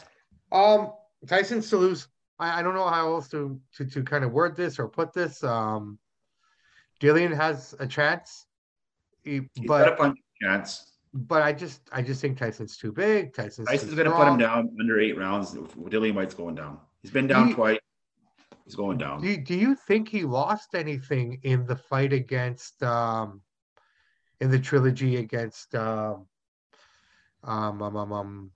[0.51, 0.93] Um,
[1.27, 2.07] Tyson to lose.
[2.37, 5.13] I, I don't know how else to, to to kind of word this or put
[5.13, 5.43] this.
[5.43, 5.97] Um,
[7.01, 8.45] Dillian has a chance
[9.23, 10.85] he, but got a punch chance.
[11.13, 13.33] But I just I just think Tyson's too big.
[13.33, 15.53] Tyson's, Tyson's going to put him down under eight rounds.
[15.53, 16.79] Dillian Whyte's going down.
[17.01, 17.79] He's been down he, twice.
[18.65, 19.21] He's going down.
[19.21, 23.41] Do, do you think he lost anything in the fight against um
[24.39, 26.27] in the trilogy against um
[27.43, 28.51] um um um, um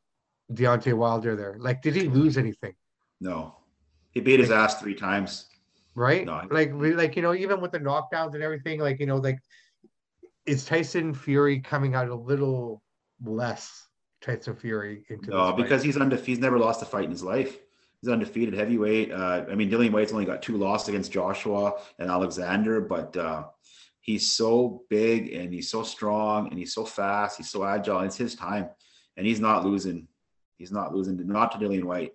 [0.52, 1.56] Deontay Wilder there?
[1.58, 2.76] Like, did he lose anything?
[3.20, 3.56] No,
[4.12, 5.48] he beat his ass three times.
[5.96, 6.26] Right?
[6.26, 9.40] No, like, like you know, even with the knockdowns and everything, like you know, like
[10.46, 12.82] is Tyson Fury coming out a little
[13.24, 13.88] less
[14.22, 16.28] Tyson Fury into no because he's undefeated.
[16.28, 17.58] He's never lost a fight in his life.
[18.02, 19.12] He's undefeated heavyweight.
[19.12, 23.46] Uh, I mean, Dillian Whyte's only got two losses against Joshua and Alexander, but uh,
[24.02, 27.38] he's so big and he's so strong and he's so fast.
[27.38, 28.02] He's so agile.
[28.02, 28.70] It's his time,
[29.16, 30.08] and he's not losing.
[30.58, 31.26] He's not losing.
[31.28, 32.14] Not to Dillian White.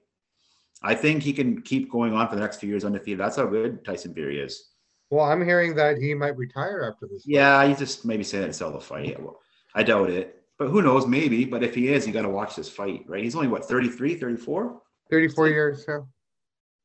[0.83, 3.19] I think he can keep going on for the next few years undefeated.
[3.19, 4.68] That's how good Tyson Fury is.
[5.11, 7.25] Well, I'm hearing that he might retire after this.
[7.27, 7.71] Yeah, fight.
[7.71, 9.09] he just maybe say that to sell the fight.
[9.09, 9.41] Yeah, well,
[9.75, 10.43] I doubt it.
[10.59, 11.07] But who knows?
[11.07, 11.45] Maybe.
[11.45, 13.23] But if he is, you got to watch this fight, right?
[13.23, 14.83] He's only what 33, 34?
[15.11, 15.85] 34 years.
[15.89, 16.01] Yeah.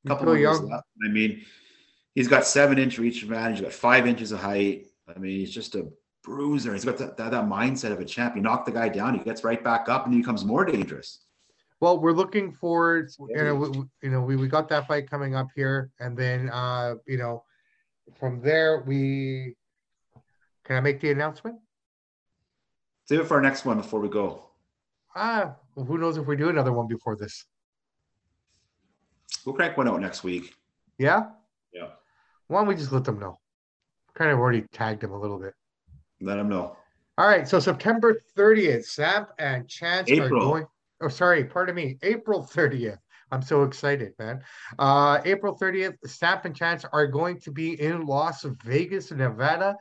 [0.06, 0.86] A couple of years left.
[1.06, 1.44] I mean,
[2.14, 3.60] he's got seven inch reach advantage.
[3.60, 4.88] He's got five inches of height.
[5.14, 5.88] I mean, he's just a
[6.24, 6.74] bruiser.
[6.74, 8.36] He's got that, that, that mindset of a champ.
[8.36, 11.20] You knock the guy down, he gets right back up, and he becomes more dangerous.
[11.80, 13.12] Well, we're looking forward.
[13.20, 16.50] You know, we, you know, we, we got that fight coming up here, and then
[16.50, 17.44] uh, you know,
[18.20, 19.56] from there, we
[20.66, 21.58] can I make the announcement?
[23.06, 24.46] Save it for our next one before we go.
[25.16, 27.46] Ah, well, who knows if we do another one before this?
[29.46, 30.54] We'll crank one out next week.
[30.98, 31.26] Yeah.
[31.74, 31.89] Yeah.
[32.48, 33.39] Why don't we just let them know?
[34.16, 35.54] Kind of already tagged them a little bit.
[36.22, 36.78] Let them know.
[37.18, 37.48] All right.
[37.48, 40.26] So September 30th, Samp and Chance April.
[40.26, 40.66] are going.
[41.02, 41.44] Oh, sorry.
[41.44, 41.98] Pardon me.
[42.04, 43.00] April 30th.
[43.34, 44.41] I'm so excited, man.
[44.78, 49.76] Uh, April 30th, Samp and Chance are going to be in Las Vegas, Nevada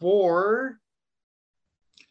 [0.00, 0.80] for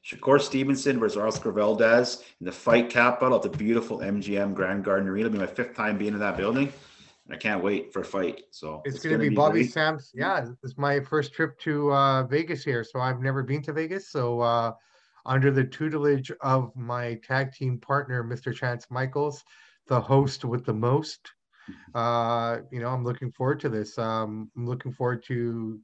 [0.05, 5.09] Shakur Stevenson versus Oscar Valdez in the fight capital at the beautiful MGM Grand Garden
[5.09, 5.25] Arena.
[5.25, 6.71] It'll be my fifth time being in that building.
[7.25, 8.43] And I can't wait for a fight.
[8.51, 10.11] So it's, it's going to be, be Bobby Sam's.
[10.13, 12.83] Yeah, it's my first trip to uh, Vegas here.
[12.83, 14.09] So I've never been to Vegas.
[14.09, 14.73] So uh,
[15.25, 18.53] under the tutelage of my tag team partner, Mr.
[18.53, 19.43] Chance Michaels,
[19.87, 21.31] the host with the most.
[21.69, 21.97] Mm-hmm.
[21.97, 23.97] Uh, you know, I'm looking forward to this.
[23.97, 25.79] Um, I'm looking forward to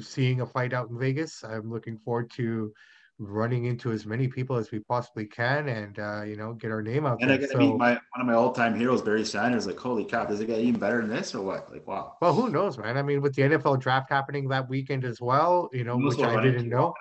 [0.00, 1.44] seeing a fight out in Vegas.
[1.44, 2.72] I'm looking forward to
[3.18, 6.82] running into as many people as we possibly can and uh, you know get our
[6.82, 7.36] name out and there.
[7.36, 9.66] I get to so, meet my one of my all-time heroes, Barry Sanders.
[9.66, 11.70] Like, holy cow, does it get even better than this or what?
[11.70, 12.14] Like, wow.
[12.20, 12.96] Well, who knows, man?
[12.96, 16.42] I mean, with the NFL draft happening that weekend as well, you know, which I
[16.42, 16.94] didn't know.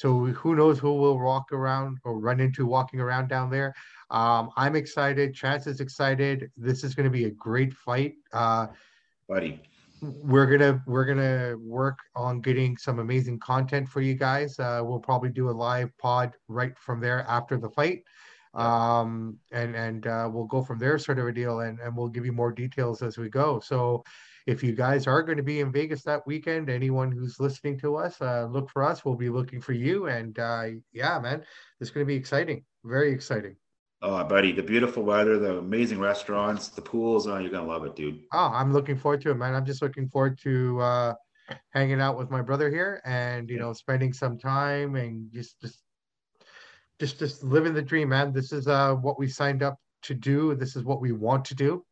[0.00, 3.74] So who knows who will walk around or run into walking around down there.
[4.10, 5.34] Um, I'm excited.
[5.34, 6.50] Chance is excited.
[6.56, 8.68] This is going to be a great fight, uh,
[9.28, 9.60] buddy.
[10.00, 14.58] We're gonna we're gonna work on getting some amazing content for you guys.
[14.58, 18.02] Uh, we'll probably do a live pod right from there after the fight,
[18.54, 22.08] um, and and uh, we'll go from there, sort of a deal, and and we'll
[22.08, 23.60] give you more details as we go.
[23.60, 24.02] So
[24.50, 27.96] if you guys are going to be in Vegas that weekend, anyone who's listening to
[27.96, 29.04] us, uh, look for us.
[29.04, 30.08] We'll be looking for you.
[30.08, 31.44] And uh, yeah, man,
[31.80, 32.64] it's going to be exciting.
[32.84, 33.56] Very exciting.
[34.02, 37.26] Oh, buddy, the beautiful weather, the amazing restaurants, the pools.
[37.26, 38.20] Oh, you're gonna love it, dude.
[38.32, 39.54] Oh, I'm looking forward to it, man.
[39.54, 41.14] I'm just looking forward to uh,
[41.74, 45.82] hanging out with my brother here, and you know, spending some time and just just
[46.98, 48.32] just just living the dream, man.
[48.32, 50.54] This is uh, what we signed up to do.
[50.54, 51.84] This is what we want to do.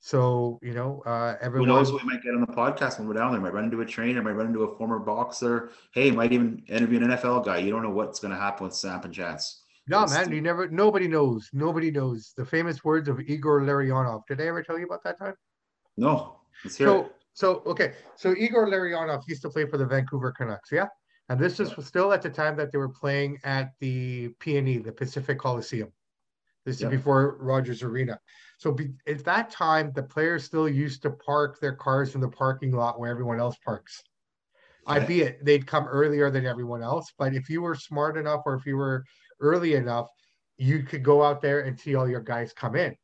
[0.00, 1.68] So you know, uh, everyone.
[1.68, 3.40] Who knows we might get on the podcast when we're down there?
[3.40, 5.70] Might run into a trainer, might run into a former boxer.
[5.92, 7.58] Hey, might even interview an NFL guy.
[7.58, 9.64] You don't know what's going to happen with Samp and Chance.
[9.88, 10.68] No, man, you never.
[10.68, 11.48] Nobody knows.
[11.52, 14.22] Nobody knows the famous words of Igor Larionov.
[14.28, 15.34] Did I ever tell you about that time?
[15.96, 16.40] No.
[16.68, 17.12] so, it.
[17.32, 17.94] so okay.
[18.14, 20.70] So Igor Larionov used to play for the Vancouver Canucks.
[20.70, 20.86] Yeah.
[21.30, 24.92] And this is still at the time that they were playing at the PNE, the
[24.92, 25.92] Pacific Coliseum.
[26.68, 26.88] This yeah.
[26.88, 28.20] is before Rogers Arena.
[28.58, 32.28] So be, at that time, the players still used to park their cars in the
[32.28, 34.02] parking lot where everyone else parks.
[34.86, 38.42] I be it, they'd come earlier than everyone else, but if you were smart enough
[38.46, 39.04] or if you were
[39.40, 40.08] early enough,
[40.58, 42.94] you could go out there and see all your guys come in.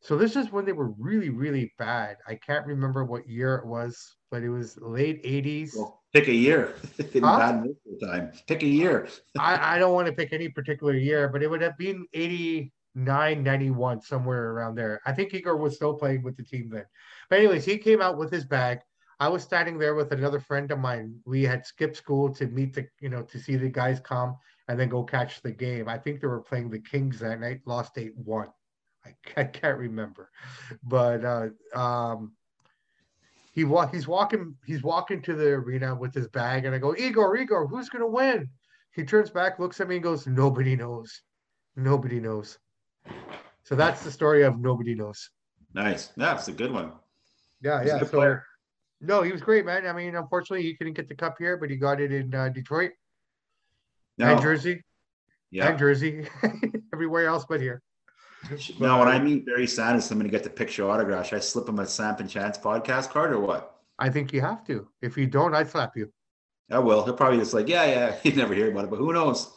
[0.00, 2.16] So this is when they were really, really bad.
[2.26, 5.76] I can't remember what year it was, but it was late 80s.
[5.76, 6.74] Well, pick a year.
[6.98, 7.38] huh?
[7.38, 7.66] bad
[8.00, 8.32] time.
[8.46, 9.08] Pick a year.
[9.38, 12.70] I, I don't want to pick any particular year, but it would have been 89,
[12.94, 15.00] 91, somewhere around there.
[15.06, 16.84] I think Igor was still playing with the team then.
[17.30, 18.80] But anyways, he came out with his bag.
[19.20, 21.14] I was standing there with another friend of mine.
[21.26, 24.36] We had skipped school to meet the, you know, to see the guys come
[24.68, 25.88] and then go catch the game.
[25.88, 28.48] I think they were playing the Kings that night, lost 8 1.
[29.04, 30.30] I, I can't remember.
[30.82, 32.32] But uh, um,
[33.52, 36.94] he walk, he's walking, he's walking to the arena with his bag, and I go,
[36.96, 38.48] Igor, Igor, who's gonna win?
[38.92, 41.22] He turns back, looks at me, and goes, Nobody knows.
[41.76, 42.58] Nobody knows.
[43.64, 45.30] So that's the story of nobody knows.
[45.74, 46.08] Nice.
[46.16, 46.92] That's a good one.
[47.60, 47.98] Yeah, He's yeah.
[47.98, 48.44] So player.
[49.00, 49.86] no, he was great, man.
[49.86, 52.48] I mean, unfortunately, he couldn't get the cup here, but he got it in uh,
[52.48, 52.92] Detroit
[54.16, 54.32] no.
[54.32, 54.82] and Jersey.
[55.50, 56.26] Yeah, and Jersey,
[56.92, 57.82] everywhere else but here.
[58.78, 61.28] Now, when I meet Barry Sanders, I'm going to get the picture autograph.
[61.28, 63.80] Should I slip him a Samp and Chance podcast card or what?
[63.98, 64.86] I think you have to.
[65.02, 66.12] If you don't, I'd slap you.
[66.70, 67.04] I will.
[67.04, 68.16] He'll probably just like, yeah, yeah.
[68.22, 69.50] He'd never hear about it, but who knows?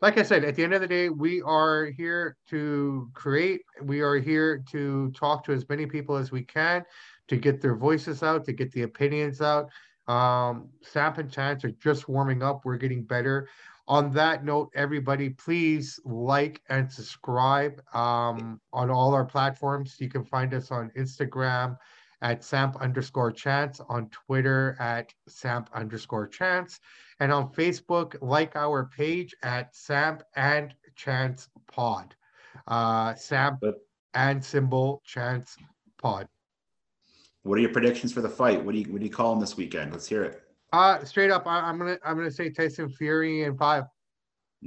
[0.00, 3.60] Like I said, at the end of the day, we are here to create.
[3.82, 6.84] We are here to talk to as many people as we can,
[7.28, 9.68] to get their voices out, to get the opinions out.
[10.08, 12.62] Um, Samp and Chance are just warming up.
[12.64, 13.48] We're getting better
[13.90, 19.96] on that note, everybody, please like and subscribe um, on all our platforms.
[19.98, 21.76] You can find us on Instagram
[22.22, 26.80] at Samp underscore chance, on Twitter at Samp underscore chance,
[27.18, 32.14] and on Facebook, like our page at Samp and Chance Pod.
[32.66, 33.62] Uh, Samp
[34.14, 35.56] and symbol Chance
[36.00, 36.28] Pod.
[37.42, 38.62] What are your predictions for the fight?
[38.62, 39.92] What do you what do you call them this weekend?
[39.92, 40.42] Let's hear it.
[40.72, 43.84] Uh, straight up, I, am gonna I'm gonna say Tyson Fury in five.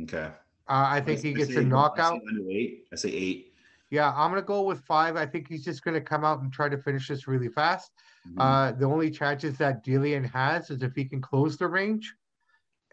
[0.01, 0.31] Okay.
[0.67, 2.15] Uh, I think I, he gets a knockout.
[2.15, 2.79] I say.
[2.91, 3.52] I say eight.
[3.93, 5.17] Yeah, I'm gonna go with five.
[5.17, 7.91] I think he's just gonna come out and try to finish this really fast.
[8.27, 8.41] Mm-hmm.
[8.41, 12.11] Uh, the only chances that Dillian has is if he can close the range,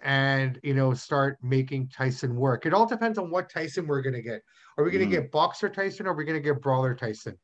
[0.02, 2.66] and you know start making Tyson work.
[2.66, 4.42] It all depends on what Tyson we're gonna get.
[4.76, 5.12] Are we gonna mm-hmm.
[5.12, 7.38] get boxer Tyson or are we gonna get brawler Tyson?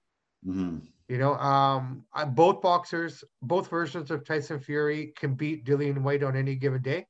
[0.47, 0.81] Mm-hmm.
[1.09, 6.37] You know, um, both boxers, both versions of Tyson Fury can beat Dillian Whyte on
[6.37, 7.07] any given day.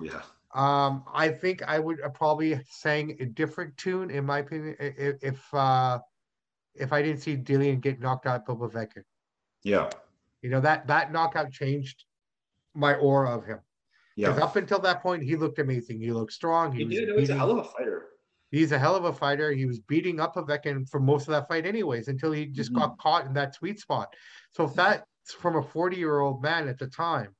[0.00, 0.22] Yeah.
[0.54, 5.54] Um, I think I would probably sang a different tune, in my opinion, if if,
[5.54, 6.00] uh,
[6.74, 9.04] if I didn't see Dillian get knocked out by Povetkin.
[9.62, 9.90] Yeah.
[10.42, 12.04] You know that that knockout changed
[12.74, 13.60] my aura of him.
[14.16, 14.30] Yeah.
[14.30, 16.00] Up until that point, he looked amazing.
[16.00, 16.72] He looked strong.
[16.72, 17.00] He, he did.
[17.06, 18.06] Beating, he's a hell of a fighter.
[18.50, 19.52] He's a hell of a fighter.
[19.52, 22.80] He was beating up Povetkin for most of that fight, anyways, until he just mm-hmm.
[22.80, 24.12] got caught in that sweet spot.
[24.50, 25.04] So if that's
[25.38, 27.34] from a 40 year old man at the time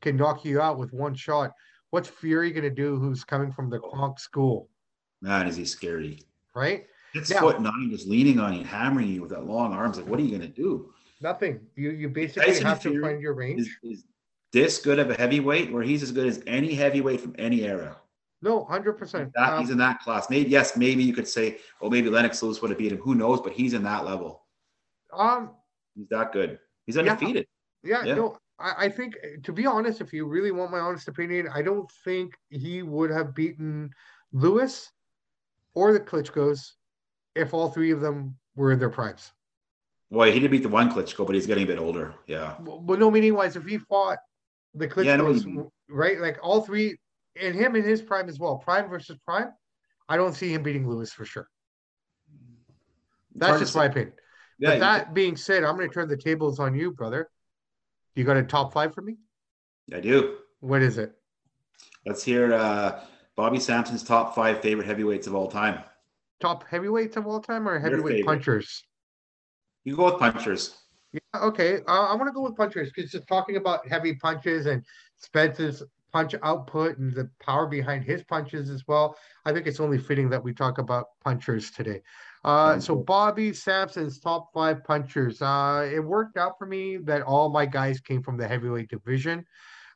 [0.00, 1.52] can knock you out with one shot,
[1.90, 4.68] what's Fury going to do who's coming from the Kronk school?
[5.22, 6.22] Man, is he scary.
[6.54, 6.86] Right?
[7.14, 7.40] Six yeah.
[7.40, 9.96] foot nine, just leaning on you, hammering you with that long arms.
[9.96, 10.92] Like, what are you going to do?
[11.20, 11.60] Nothing.
[11.74, 13.62] You you basically Tyson have Fury to find your range.
[13.62, 14.04] Is, is
[14.52, 17.96] this good of a heavyweight where he's as good as any heavyweight from any era?
[18.42, 19.32] No, hundred percent.
[19.36, 20.28] Um, he's in that class.
[20.28, 22.98] Maybe yes, maybe you could say, oh, maybe Lennox Lewis would have beat him.
[22.98, 23.40] Who knows?
[23.40, 24.44] But he's in that level.
[25.12, 25.50] Um,
[25.94, 26.58] he's that good.
[26.84, 27.46] He's undefeated.
[27.82, 28.14] Yeah, yeah, yeah.
[28.14, 29.14] no, I, I think
[29.44, 33.10] to be honest, if you really want my honest opinion, I don't think he would
[33.10, 33.90] have beaten
[34.32, 34.90] Lewis
[35.74, 36.74] or the Klitschko's
[37.34, 39.32] if all three of them were in their primes.
[40.10, 42.14] Well, he did beat the one Klitschko, but he's getting a bit older.
[42.26, 42.54] Yeah.
[42.60, 44.18] Well, no meaning wise, if he fought
[44.74, 46.20] the Klitschko's, yeah, right?
[46.20, 46.96] Like all three,
[47.40, 49.52] and him in his prime as well, prime versus prime,
[50.08, 51.48] I don't see him beating Lewis for sure.
[53.34, 54.14] That's just my opinion.
[54.58, 57.28] Yeah, but that being said, I'm going to turn the tables on you, brother.
[58.16, 59.18] You got a top five for me?
[59.94, 60.38] I do.
[60.60, 61.12] What is it?
[62.06, 63.02] Let's hear uh,
[63.36, 65.84] Bobby Sampson's top five favorite heavyweights of all time.
[66.40, 68.84] Top heavyweights of all time or heavyweight punchers?
[69.84, 70.74] You go with punchers.
[71.12, 71.80] Yeah, okay.
[71.86, 74.82] Uh, I want to go with punchers because just talking about heavy punches and
[75.18, 79.16] Spence's punch output and the power behind his punches as well.
[79.44, 82.00] I think it's only fitting that we talk about punchers today.
[82.46, 85.42] Uh, so Bobby Sampson's top five punchers.
[85.42, 89.44] Uh, it worked out for me that all my guys came from the heavyweight division.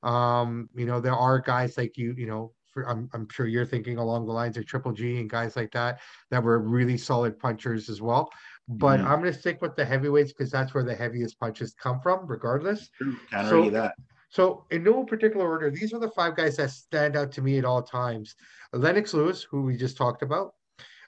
[0.03, 3.66] Um, you know, there are guys like you, you know, for, I'm, I'm sure you're
[3.66, 7.38] thinking along the lines of Triple G and guys like that that were really solid
[7.38, 8.28] punchers as well.
[8.66, 9.09] But mm-hmm.
[9.09, 12.26] I'm going to stick with the heavyweights because that's where the heaviest punches come from,
[12.26, 12.90] regardless.
[13.30, 13.94] Can't so, argue that.
[14.28, 17.59] So, in no particular order, these are the five guys that stand out to me
[17.59, 18.36] at all times.
[18.72, 20.55] Lennox Lewis, who we just talked about,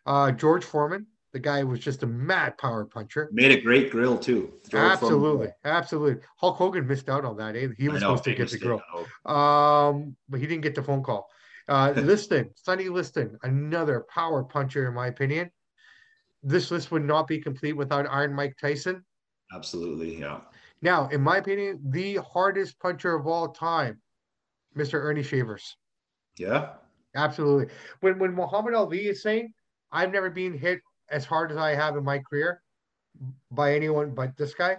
[0.07, 3.29] uh, George Foreman, the guy was just a mad power puncher.
[3.33, 4.53] Made a great grill too.
[4.73, 5.53] Absolutely, Foreman.
[5.65, 6.23] absolutely.
[6.37, 7.57] Hulk Hogan missed out on that.
[7.57, 7.69] Eh?
[7.79, 8.83] He was know, supposed to get the grill,
[9.25, 11.29] um, but he didn't get the phone call.
[11.69, 15.51] Uh, Liston, Sonny Liston, another power puncher in my opinion.
[16.43, 19.05] This list would not be complete without Iron Mike Tyson.
[19.55, 20.41] Absolutely, yeah.
[20.83, 24.01] Now, in my opinion, the hardest puncher of all time,
[24.77, 24.95] Mr.
[24.95, 25.77] Ernie Shavers.
[26.37, 26.71] Yeah.
[27.15, 27.73] Absolutely.
[28.01, 29.53] When when Muhammad Ali is saying,
[29.93, 30.81] I've never been hit
[31.13, 32.63] as hard as I have in my career
[33.51, 34.79] by anyone but this guy.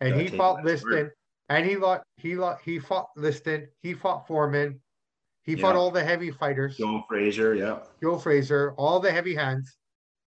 [0.00, 1.10] And he fought Liston
[1.48, 4.80] and he fought he fought he fought Liston, he fought Foreman,
[5.42, 5.62] he yeah.
[5.62, 6.76] fought all the heavy fighters.
[6.76, 7.78] Joe Frazier, yeah.
[8.02, 9.76] Joe Frazier, all the heavy hands.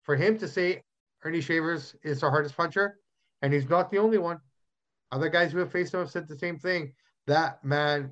[0.03, 0.81] For him to say
[1.23, 2.97] Ernie Shavers is the hardest puncher,
[3.41, 4.39] and he's not the only one.
[5.11, 6.93] Other guys who have faced him have said the same thing.
[7.27, 8.11] That man,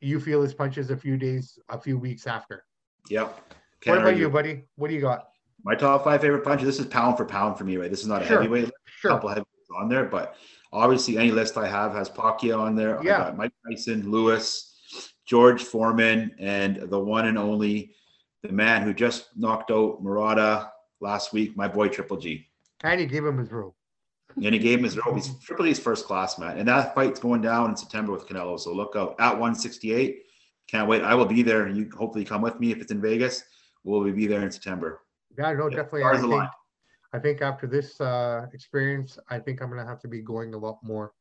[0.00, 2.64] you feel his punches a few days, a few weeks after.
[3.10, 3.54] Yep.
[3.80, 4.22] Can't what about argue.
[4.22, 4.62] you, buddy?
[4.76, 5.28] What do you got?
[5.66, 6.64] My top five favorite punches.
[6.64, 7.90] This is pound for pound for me, right?
[7.90, 8.36] This is not a sure.
[8.36, 8.70] heavyweight.
[8.84, 9.10] Sure.
[9.10, 10.36] A couple heavyweights on there, but
[10.72, 13.00] obviously any list I have has Pacquiao on there.
[13.02, 13.32] Yeah.
[13.36, 14.78] Mike Tyson, Lewis,
[15.26, 17.96] George Foreman, and the one and only
[18.44, 22.46] the man who just knocked out Murata last week, my boy Triple G.
[22.84, 23.74] And he gave him his rope.
[24.36, 25.16] and he gave him his rope.
[25.16, 26.58] He's Triple G's first class, man.
[26.58, 28.60] And that fight's going down in September with Canelo.
[28.60, 30.22] So look out at 168.
[30.68, 31.02] Can't wait.
[31.02, 31.68] I will be there.
[31.68, 33.42] You hopefully come with me if it's in Vegas.
[33.82, 35.00] We'll be there in September.
[35.38, 36.04] Yeah, no, definitely.
[36.04, 36.50] I think,
[37.12, 40.58] I think after this uh, experience, I think I'm gonna have to be going a
[40.58, 41.12] lot more.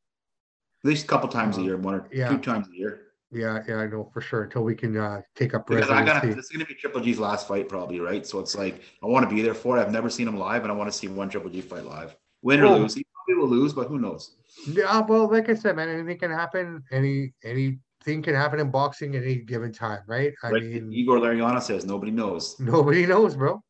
[0.84, 2.30] At least a couple times a year, one or yeah.
[2.30, 3.01] two times a year.
[3.32, 4.43] Yeah, yeah, I know for sure.
[4.43, 7.20] Until we can uh, take up because I got this is gonna be Triple G's
[7.20, 8.26] last fight, probably, right?
[8.26, 9.82] So it's like I want to be there for it.
[9.82, 12.16] I've never seen him live, and I want to see one Triple G fight live
[12.45, 12.93] win or lose.
[12.93, 14.36] He probably will lose, but who knows?
[14.68, 16.84] Yeah, well, like I said, man, anything can happen.
[16.91, 20.32] Any anything can happen in boxing at any given time, right?
[20.43, 22.57] I like mean, Igor Larionov says, nobody knows.
[22.59, 23.61] Nobody knows, bro.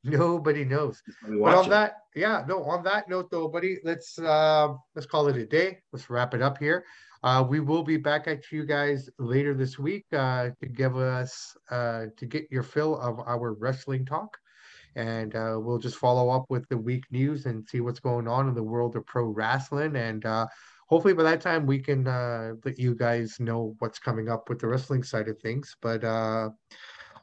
[0.04, 1.02] Nobody knows.
[1.22, 1.70] But on it.
[1.70, 2.62] that, yeah, no.
[2.64, 5.78] On that note, though, buddy, let's uh, let's call it a day.
[5.92, 6.84] Let's wrap it up here.
[7.24, 11.56] Uh, we will be back at you guys later this week uh, to give us
[11.70, 14.38] uh, to get your fill of our wrestling talk
[14.98, 18.48] and uh, we'll just follow up with the week news and see what's going on
[18.48, 19.94] in the world of pro wrestling.
[19.94, 20.46] And uh,
[20.88, 24.58] hopefully by that time we can uh, let you guys know what's coming up with
[24.58, 25.76] the wrestling side of things.
[25.80, 26.50] But uh,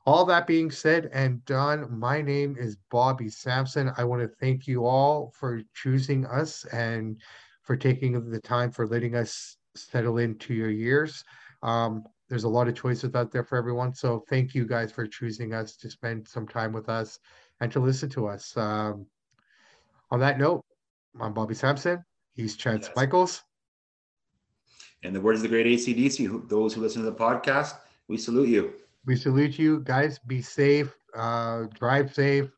[0.05, 3.91] all that being said and done, my name is Bobby Sampson.
[3.97, 7.19] I want to thank you all for choosing us and
[7.63, 11.23] for taking the time for letting us settle into your years.
[11.63, 13.95] Um, there's a lot of choices out there for everyone.
[13.95, 17.17] So thank you guys for choosing us to spend some time with us
[17.59, 18.55] and to listen to us.
[18.55, 19.07] Um,
[20.11, 20.63] on that note,
[21.19, 22.03] I'm Bobby Sampson.
[22.35, 22.95] He's Chance yes.
[22.95, 23.41] Michaels.
[25.03, 27.75] And the words of the great ACDC, those who listen to the podcast,
[28.07, 28.73] we salute you.
[29.05, 30.19] We salute you guys.
[30.19, 32.49] Be safe, uh, drive safe,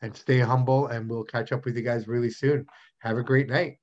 [0.00, 0.88] and stay humble.
[0.88, 2.66] And we'll catch up with you guys really soon.
[3.00, 3.81] Have a great night.